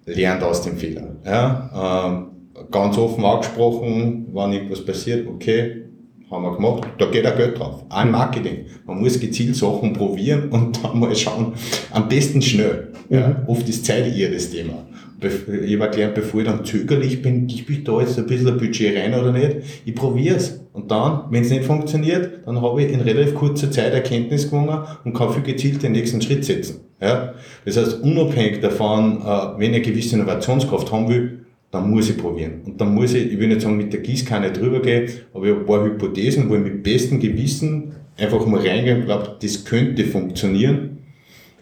lernt 0.06 0.44
aus 0.44 0.62
dem 0.62 0.78
Fehler. 0.78 1.16
Ja, 1.26 2.06
ähm, 2.06 2.28
ganz 2.70 2.98
offen 3.00 3.26
angesprochen, 3.26 4.28
wenn 4.32 4.54
irgendwas 4.54 4.86
passiert, 4.86 5.28
okay, 5.28 5.87
haben 6.30 6.44
wir 6.44 6.56
gemacht. 6.56 6.88
Da 6.98 7.06
geht 7.06 7.26
auch 7.26 7.36
Geld 7.36 7.58
drauf. 7.58 7.84
Auch 7.90 8.04
im 8.04 8.12
Marketing. 8.12 8.66
Man 8.86 9.00
muss 9.00 9.20
gezielt 9.20 9.56
Sachen 9.56 9.94
probieren 9.94 10.50
und 10.52 10.84
dann 10.84 11.00
mal 11.00 11.16
schauen. 11.16 11.54
Am 11.92 12.08
besten 12.08 12.42
schnell. 12.42 12.90
Ja. 13.10 13.28
Mhm. 13.30 13.36
Oft 13.48 13.68
ist 13.70 13.86
Zeit 13.86 14.16
eher 14.16 14.32
das 14.32 14.50
Thema. 14.50 14.86
Ich 15.20 15.74
habe 15.74 15.86
erklärt, 15.86 16.14
bevor 16.14 16.42
ich 16.42 16.46
dann 16.46 16.64
zögerlich 16.64 17.24
bin, 17.24 17.50
ich 17.50 17.68
will 17.68 17.80
da 17.84 18.02
jetzt 18.02 18.20
ein 18.20 18.28
bisschen 18.28 18.50
ein 18.50 18.58
Budget 18.58 18.96
rein 18.96 19.16
oder 19.16 19.32
nicht, 19.32 19.58
ich 19.84 19.96
probiere 19.96 20.36
es. 20.36 20.62
Und 20.74 20.92
dann, 20.92 21.24
wenn 21.32 21.42
es 21.42 21.50
nicht 21.50 21.64
funktioniert, 21.64 22.46
dann 22.46 22.62
habe 22.62 22.84
ich 22.84 22.94
in 22.94 23.02
relativ 23.02 23.34
kurzer 23.34 23.72
Zeit 23.72 23.94
Erkenntnis 23.94 24.46
gewonnen 24.46 24.78
und 25.04 25.14
kann 25.14 25.34
viel 25.34 25.42
gezielt 25.42 25.82
den 25.82 25.94
nächsten 25.94 26.22
Schritt 26.22 26.46
setzen. 26.46 26.82
Ja? 27.02 27.34
Das 27.66 27.78
heißt, 27.78 28.04
unabhängig 28.04 28.62
davon, 28.62 29.22
äh, 29.22 29.60
wenn 29.60 29.72
ich 29.72 29.78
eine 29.78 29.82
gewisse 29.82 30.18
Innovationskraft 30.18 30.92
haben 30.92 31.10
will, 31.10 31.47
dann 31.72 31.90
muss 31.90 32.10
ich 32.10 32.18
probieren. 32.18 32.62
Und 32.66 32.80
dann 32.80 32.94
muss 32.94 33.14
ich, 33.14 33.32
ich 33.32 33.40
will 33.40 33.48
nicht 33.48 33.62
sagen, 33.62 33.78
mit 33.78 33.92
der 33.92 34.00
Gießkanne 34.00 34.52
drüber 34.52 34.82
gehen, 34.82 35.10
aber 35.34 35.46
ich 35.46 35.52
habe 35.52 35.62
ein 35.62 35.66
paar 35.66 35.86
Hypothesen, 35.86 36.50
wo 36.50 36.56
ich 36.56 36.62
mit 36.62 36.84
bestem 36.84 37.20
Gewissen 37.20 37.94
einfach 38.18 38.46
mal 38.46 38.62
reingehen 38.62 39.02
und 39.02 39.06
glaube, 39.06 39.38
das 39.42 39.66
könnte 39.66 40.06
funktionieren. 40.06 41.00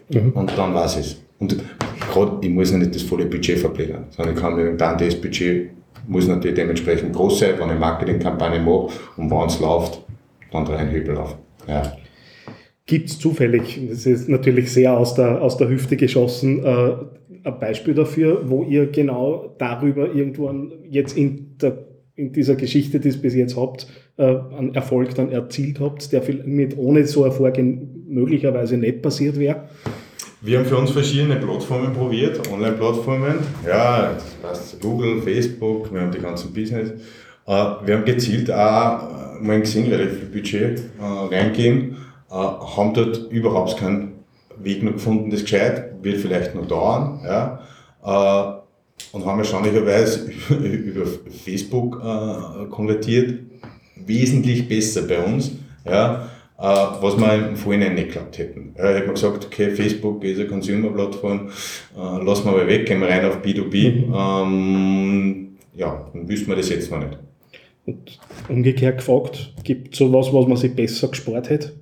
Mhm. 0.09 0.31
Und 0.31 0.57
dann 0.57 0.73
weiß 0.73 0.97
ich 0.97 1.05
es. 1.05 1.21
Und 1.39 1.57
gerade, 1.99 2.37
ich 2.41 2.49
muss 2.49 2.71
ja 2.71 2.77
nicht 2.77 2.95
das 2.95 3.01
volle 3.01 3.25
Budget 3.25 3.59
verblättern, 3.59 4.05
sondern 4.09 4.35
ich 4.35 4.41
kann 4.41 4.55
mir 4.55 4.73
dann 4.75 4.97
das 4.97 5.15
Budget 5.15 5.71
muss 6.07 6.27
natürlich 6.27 6.55
dementsprechend 6.55 7.13
groß 7.13 7.39
sein, 7.39 7.55
wenn 7.57 7.69
ich 7.69 7.79
Marketingkampagne 7.79 8.59
mache 8.59 8.89
und 9.17 9.31
wenn 9.31 9.47
es 9.47 9.59
läuft, 9.59 10.01
dann 10.51 10.65
drei 10.65 10.85
Hebel 10.87 11.17
auf. 11.17 11.37
Ja. 11.67 11.93
Gibt 12.85 13.09
es 13.09 13.17
zufällig, 13.17 13.79
das 13.89 14.05
ist 14.05 14.29
natürlich 14.29 14.71
sehr 14.71 14.95
aus 14.95 15.15
der, 15.15 15.41
aus 15.41 15.57
der 15.57 15.69
Hüfte 15.69 15.97
geschossen, 15.97 16.63
äh, 16.63 16.91
ein 17.45 17.59
Beispiel 17.59 17.93
dafür, 17.93 18.41
wo 18.49 18.63
ihr 18.63 18.87
genau 18.87 19.55
darüber 19.57 20.13
irgendwann 20.13 20.71
jetzt 20.89 21.15
in, 21.15 21.57
der, 21.61 21.85
in 22.15 22.33
dieser 22.33 22.55
Geschichte, 22.55 22.99
die 22.99 23.09
ihr 23.09 23.17
bis 23.17 23.35
jetzt 23.35 23.55
habt, 23.55 23.87
äh, 24.17 24.23
einen 24.23 24.73
Erfolg 24.73 25.13
dann 25.15 25.31
erzielt 25.31 25.79
habt, 25.79 26.11
der 26.11 26.23
mit 26.45 26.77
ohne 26.77 27.05
so 27.05 27.23
ein 27.23 27.31
Vorgehen 27.31 28.05
möglicherweise 28.07 28.77
nicht 28.77 29.01
passiert 29.01 29.37
wäre? 29.37 29.69
Wir 30.41 30.59
haben 30.59 30.65
für 30.65 30.77
uns 30.77 30.91
verschiedene 30.91 31.35
Plattformen 31.37 31.93
probiert, 31.93 32.41
Online-Plattformen. 32.51 33.35
Ja, 33.67 34.13
das 34.41 34.59
heißt 34.59 34.81
Google, 34.81 35.21
Facebook, 35.21 35.93
wir 35.93 36.01
haben 36.01 36.11
die 36.11 36.19
ganzen 36.19 36.51
Business. 36.51 36.89
Äh, 37.47 37.51
wir 37.85 37.97
haben 37.97 38.05
gezielt 38.05 38.51
auch 38.51 39.39
mal 39.39 39.59
gesehen, 39.59 39.91
relativ 39.91 40.19
viel 40.19 40.27
Budget 40.29 40.79
äh, 40.99 41.35
reingehen, 41.35 41.97
äh, 42.29 42.33
haben 42.33 42.93
dort 42.93 43.31
überhaupt 43.31 43.77
keinen 43.77 44.13
Weg 44.57 44.83
noch 44.83 44.93
gefunden, 44.93 45.29
das 45.29 45.41
gescheit, 45.41 45.84
wird 46.05 46.21
vielleicht 46.21 46.55
noch 46.55 46.67
dauern. 46.67 47.19
Ja, 47.25 47.61
und 49.11 49.25
haben 49.25 49.39
erstaunlicherweise 49.39 50.31
über 50.59 51.05
Facebook 51.43 51.99
konvertiert, 52.69 53.39
wesentlich 53.95 54.69
besser 54.69 55.01
bei 55.01 55.21
uns. 55.21 55.51
Ja, 55.85 56.29
äh, 56.57 56.63
was 56.63 57.17
wir 57.17 57.49
im 57.49 57.57
Vorhinein 57.57 57.95
nicht 57.95 58.07
geglaubt 58.07 58.37
hätten. 58.37 58.73
Äh, 58.77 58.93
hätte 58.93 59.05
man 59.07 59.15
gesagt, 59.15 59.45
okay, 59.45 59.71
Facebook 59.71 60.23
ist 60.23 60.39
eine 60.39 60.47
Consumer-Plattform, 60.47 61.49
äh, 61.49 62.23
lassen 62.23 62.45
wir 62.45 62.51
mal 62.53 62.67
weg, 62.67 62.85
gehen 62.85 63.01
wir 63.01 63.09
rein 63.09 63.25
auf 63.25 63.41
B2B. 63.41 64.07
Mhm. 64.07 64.13
Ähm, 64.15 65.57
ja, 65.73 66.07
dann 66.13 66.29
wüssten 66.29 66.47
wir 66.47 66.55
das 66.55 66.69
jetzt 66.69 66.89
noch 66.91 66.99
nicht. 66.99 67.17
Und 67.85 68.19
umgekehrt 68.47 68.99
gefragt, 68.99 69.53
gibt 69.63 69.93
es 69.93 69.99
sowas, 69.99 70.31
was 70.31 70.47
man 70.47 70.57
sich 70.57 70.73
besser 70.73 71.09
gespart 71.09 71.49
hätte? 71.49 71.73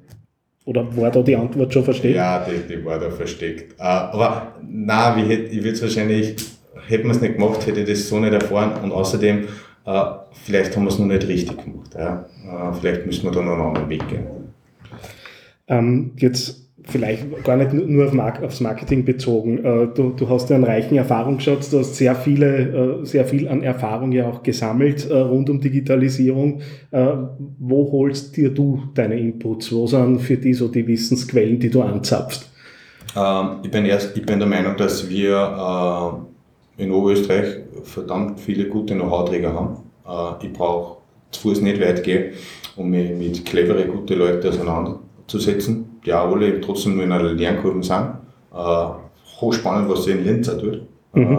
Oder 0.65 0.95
war 0.95 1.11
da 1.11 1.21
die 1.21 1.35
Antwort 1.35 1.73
schon 1.73 1.83
versteckt? 1.83 2.15
Ja, 2.15 2.45
die, 2.45 2.73
die 2.73 2.85
war 2.85 2.99
da 2.99 3.09
versteckt. 3.09 3.73
Äh, 3.79 3.83
aber 3.83 4.55
nein, 4.65 5.29
ich, 5.29 5.39
ich 5.51 5.57
würde 5.57 5.71
es 5.71 5.81
wahrscheinlich, 5.81 6.35
hätten 6.87 7.05
wir 7.05 7.11
es 7.11 7.21
nicht 7.21 7.35
gemacht, 7.35 7.65
hätte 7.67 7.81
ich 7.81 7.89
das 7.89 8.07
so 8.07 8.19
nicht 8.19 8.33
erfahren. 8.33 8.81
Und 8.81 8.91
außerdem, 8.91 9.47
äh, 9.85 10.03
vielleicht 10.45 10.75
haben 10.75 10.83
wir 10.83 10.89
es 10.89 10.99
noch 10.99 11.05
nicht 11.05 11.27
richtig 11.27 11.63
gemacht. 11.63 11.93
Ja? 11.95 12.25
Äh, 12.45 12.73
vielleicht 12.79 13.05
müssen 13.05 13.25
wir 13.25 13.31
da 13.31 13.41
noch 13.41 13.53
einen 13.53 13.61
anderen 13.61 13.89
Weg 13.89 14.07
gehen. 14.07 14.25
Ähm, 15.67 16.11
jetzt 16.17 16.62
vielleicht 16.85 17.43
gar 17.43 17.57
nicht 17.57 17.73
nur 17.73 18.11
aufs 18.43 18.59
Marketing 18.59 19.05
bezogen. 19.05 19.63
Äh, 19.63 19.87
du, 19.95 20.11
du, 20.11 20.29
hast 20.29 20.49
ja 20.49 20.55
einen 20.55 20.65
reichen 20.65 20.95
Erfahrungsschatz, 20.97 21.69
du 21.69 21.79
hast 21.79 21.95
sehr 21.95 22.15
viele, 22.15 23.01
äh, 23.01 23.05
sehr 23.05 23.25
viel 23.25 23.47
an 23.47 23.63
Erfahrung 23.63 24.11
ja 24.11 24.27
auch 24.29 24.43
gesammelt 24.43 25.09
äh, 25.09 25.17
rund 25.17 25.49
um 25.49 25.59
Digitalisierung. 25.59 26.61
Wo 27.59 27.91
holst 27.91 28.37
dir 28.37 28.49
du 28.49 28.83
deine 28.93 29.19
Inputs? 29.19 29.71
Wo 29.71 29.87
sind 29.87 30.19
für 30.21 30.37
dich 30.37 30.57
so 30.57 30.67
die 30.67 30.85
Wissensquellen, 30.85 31.59
die 31.59 31.69
du 31.69 31.81
anzapfst? 31.81 32.51
Ähm, 33.15 33.57
ich, 33.63 33.71
bin 33.71 33.85
erst, 33.85 34.15
ich 34.15 34.25
bin 34.25 34.39
der 34.39 34.47
Meinung, 34.47 34.77
dass 34.77 35.09
wir 35.09 36.27
in 36.77 36.91
Oberösterreich 36.91 37.61
verdammt 37.83 38.39
viele 38.39 38.67
gute 38.67 38.95
Know-how-Träger 38.95 39.53
haben. 39.53 39.77
Ich 40.41 40.51
brauche 40.51 40.97
zu 41.31 41.41
Fuß 41.41 41.61
nicht 41.61 41.81
weit 41.81 42.03
gehen, 42.03 42.33
um 42.75 42.89
mich 42.89 43.11
mit 43.11 43.45
clevere, 43.45 43.85
gute 43.85 44.15
Leuten 44.15 44.47
auseinander 44.47 44.99
auch 46.11 46.31
alle 46.31 46.59
trotzdem 46.59 46.95
nur 46.95 47.03
in 47.03 47.11
einer 47.11 47.31
Lernkurve 47.31 47.83
sind. 47.83 48.09
Äh, 48.53 48.85
hochspannend, 49.39 49.89
was 49.89 50.05
sie 50.05 50.11
in 50.11 50.23
Linz 50.23 50.49
auch 50.49 50.59
tut. 50.59 50.81
Mhm. 51.13 51.31
Äh, 51.31 51.37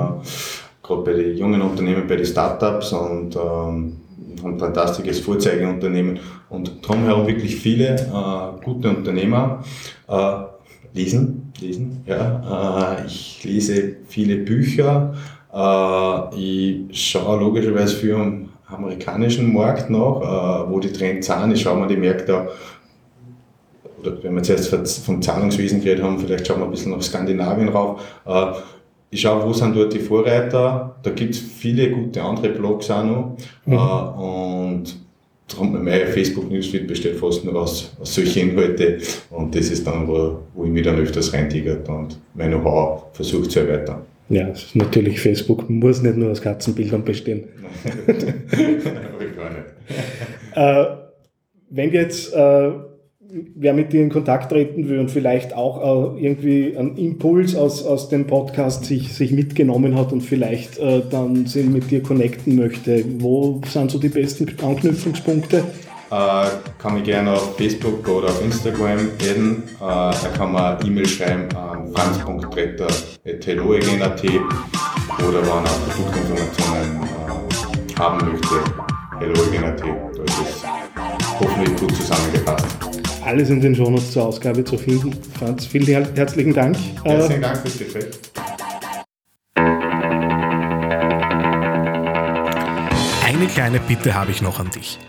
Gerade 0.83 1.03
bei 1.03 1.13
den 1.15 1.37
jungen 1.37 1.63
Unternehmen, 1.63 2.07
bei 2.07 2.17
den 2.17 2.27
Startups 2.27 2.93
und 2.93 3.37
ähm, 3.37 3.97
ein 4.45 4.59
fantastisches 4.59 5.21
Vorzeigeunternehmen 5.21 6.19
und 6.51 6.87
drumherum 6.87 7.27
wirklich 7.27 7.57
viele 7.57 7.95
äh, 7.95 8.65
gute 8.65 8.91
Unternehmer. 8.91 9.65
Äh, 10.09 10.33
lesen, 10.93 11.53
lesen, 11.61 12.03
ja. 12.07 12.99
Äh, 13.01 13.07
ich 13.07 13.45
lese 13.45 13.97
viele 14.09 14.37
Bücher. 14.37 15.15
Äh, 15.53 16.37
ich 16.37 17.11
schaue 17.11 17.41
logischerweise 17.41 17.97
für 17.97 18.19
den 18.19 18.49
amerikanischen 18.67 19.53
Markt 19.53 19.91
nach, 19.91 19.99
äh, 20.67 20.71
wo 20.71 20.81
die 20.81 20.93
Trends 20.93 21.27
sind. 21.27 21.53
Ich 21.53 21.63
schaue 21.63 21.79
mir 21.79 21.87
die 21.87 21.97
Märkte 21.97 22.49
wenn 24.23 24.35
wir 24.35 24.43
zuerst 24.43 24.69
vom 25.05 25.21
Zahlungswesen 25.23 25.83
geredet 25.83 26.05
haben, 26.05 26.19
vielleicht 26.19 26.47
schauen 26.47 26.61
wir 26.61 26.65
ein 26.65 26.71
bisschen 26.71 26.93
nach 26.93 27.03
Skandinavien 27.03 27.69
rauf. 27.69 28.01
Äh, 28.27 28.53
ich 29.11 29.21
schaue, 29.21 29.47
wo 29.47 29.53
sind 29.53 29.77
dort 29.77 29.93
die 29.93 30.01
Vorreiter. 30.01 30.97
Da 31.03 31.11
gibt 31.11 31.35
es 31.35 31.41
viele 31.41 31.91
gute 31.91 32.23
andere 32.23 32.49
Blogs 32.49 32.91
auch 32.91 33.05
noch. 33.05 33.37
Mhm. 33.65 33.73
Äh, 33.73 34.23
und 34.23 34.97
darum, 35.49 35.85
mein 35.85 36.07
Facebook 36.09 36.51
Newsfeed 36.51 36.87
besteht 36.87 37.17
fast 37.17 37.45
nur 37.45 37.55
aus, 37.55 37.93
aus 38.01 38.15
solchen 38.15 38.51
Inhalten. 38.51 39.01
Und 39.31 39.55
das 39.55 39.71
ist 39.71 39.87
dann, 39.87 40.09
wo, 40.09 40.41
wo 40.55 40.65
ich 40.65 40.71
mich 40.71 40.83
dann 40.83 40.99
öfters 40.99 41.33
reintigert 41.33 41.89
und 41.89 42.19
mein 42.35 42.51
Know-how 42.51 43.05
versucht 43.13 43.51
zu 43.51 43.61
erweitern. 43.61 44.03
Ja, 44.31 44.53
natürlich, 44.73 45.21
Facebook 45.21 45.69
muss 45.69 46.03
nicht 46.03 46.17
nur 46.17 46.31
aus 46.31 46.41
Katzenbildern 46.41 47.05
bestehen. 47.05 47.45
Nein, 48.07 48.35
gar 49.37 49.51
nicht. 49.51 49.67
äh, 50.55 50.97
wenn 51.71 51.93
wir 51.93 52.01
jetzt 52.01 52.33
äh, 52.33 52.71
wer 53.55 53.75
mit 53.75 53.93
dir 53.93 54.03
in 54.03 54.11
Kontakt 54.11 54.51
treten 54.51 54.89
will 54.89 54.99
und 55.01 55.11
vielleicht 55.11 55.55
auch 55.55 56.17
äh, 56.17 56.25
irgendwie 56.25 56.77
einen 56.77 56.97
Impuls 56.97 57.57
aus, 57.57 57.85
aus 57.85 58.09
dem 58.09 58.27
Podcast 58.27 58.85
sich, 58.85 59.13
sich 59.13 59.33
mitgenommen 59.33 59.97
hat 59.97 60.13
und 60.13 60.21
vielleicht 60.21 60.79
äh, 60.79 61.03
dann 61.11 61.47
sich 61.47 61.67
mit 61.67 61.91
dir 61.91 62.01
connecten 62.03 62.55
möchte, 62.57 63.05
wo 63.19 63.61
sind 63.67 63.91
so 63.91 63.99
die 63.99 64.09
besten 64.09 64.47
Anknüpfungspunkte? 64.63 65.65
Äh, 66.11 66.47
kann 66.79 66.95
mich 66.95 67.05
gerne 67.05 67.33
auf 67.33 67.57
Facebook 67.57 68.07
oder 68.09 68.29
auf 68.29 68.45
Instagram 68.45 69.09
adden. 69.21 69.65
Äh, 69.65 69.79
da 69.81 70.31
kann 70.37 70.53
man 70.53 70.77
E-Mail 70.87 71.09
schreiben 71.09 71.49
an 71.57 71.93
franz.tretter.helloegen.at 71.93 74.25
oder 75.27 75.43
wenn 75.43 75.49
man 75.49 75.65
Produktinformationen 75.65 77.03
äh, 77.03 77.07
haben 77.99 78.31
möchte, 78.31 78.55
helloegen.at. 79.19 79.81
Da 79.81 79.87
ist 80.23 80.41
es 80.41 80.63
hoffentlich 81.41 81.75
gut 81.77 81.97
zusammengefasst 81.97 82.74
alles 83.35 83.51
in 83.51 83.61
den 83.61 83.75
Shownotes 83.75 84.13
zur 84.13 84.27
Ausgabe 84.27 84.63
zu 84.63 84.79
finden. 84.79 85.13
Franz, 85.37 85.67
vielen 85.67 85.87
herzlichen 86.15 86.55
Dank. 86.55 86.77
Herzlichen 87.03 87.43
Dank 87.43 87.59
fürs 87.59 87.79
Gespräch. 87.79 88.07
Eine 93.27 93.47
kleine 93.53 93.81
Bitte 93.81 94.15
habe 94.15 94.31
ich 94.31 94.41
noch 94.41 94.61
an 94.61 94.71
dich. 94.71 95.01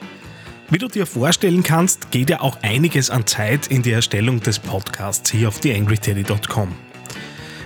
Wie 0.71 0.79
du 0.79 0.87
dir 0.87 1.05
vorstellen 1.05 1.61
kannst, 1.61 2.09
geht 2.09 2.31
ja 2.31 2.41
auch 2.41 2.57
einiges 2.63 3.11
an 3.11 3.27
Zeit 3.27 3.67
in 3.67 3.83
die 3.83 3.91
Erstellung 3.91 4.39
des 4.39 4.57
Podcasts 4.57 5.29
hier 5.29 5.47
auf 5.49 5.59
theangryteddy.com. 5.59 6.69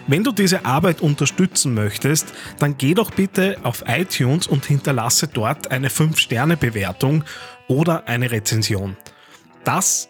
Wenn 0.07 0.25
du 0.25 0.33
diese 0.33 0.65
Arbeit 0.65 0.99
unterstützen 0.99 1.73
möchtest, 1.73 2.33
dann 2.59 2.75
geh 2.77 2.95
doch 2.95 3.11
bitte 3.11 3.55
auf 3.63 3.85
iTunes 3.87 4.45
und 4.45 4.65
hinterlasse 4.65 5.29
dort 5.29 5.71
eine 5.71 5.87
5-Sterne-Bewertung 5.87 7.23
oder 7.69 8.09
eine 8.09 8.29
Rezension. 8.29 8.97
Das 9.63 10.09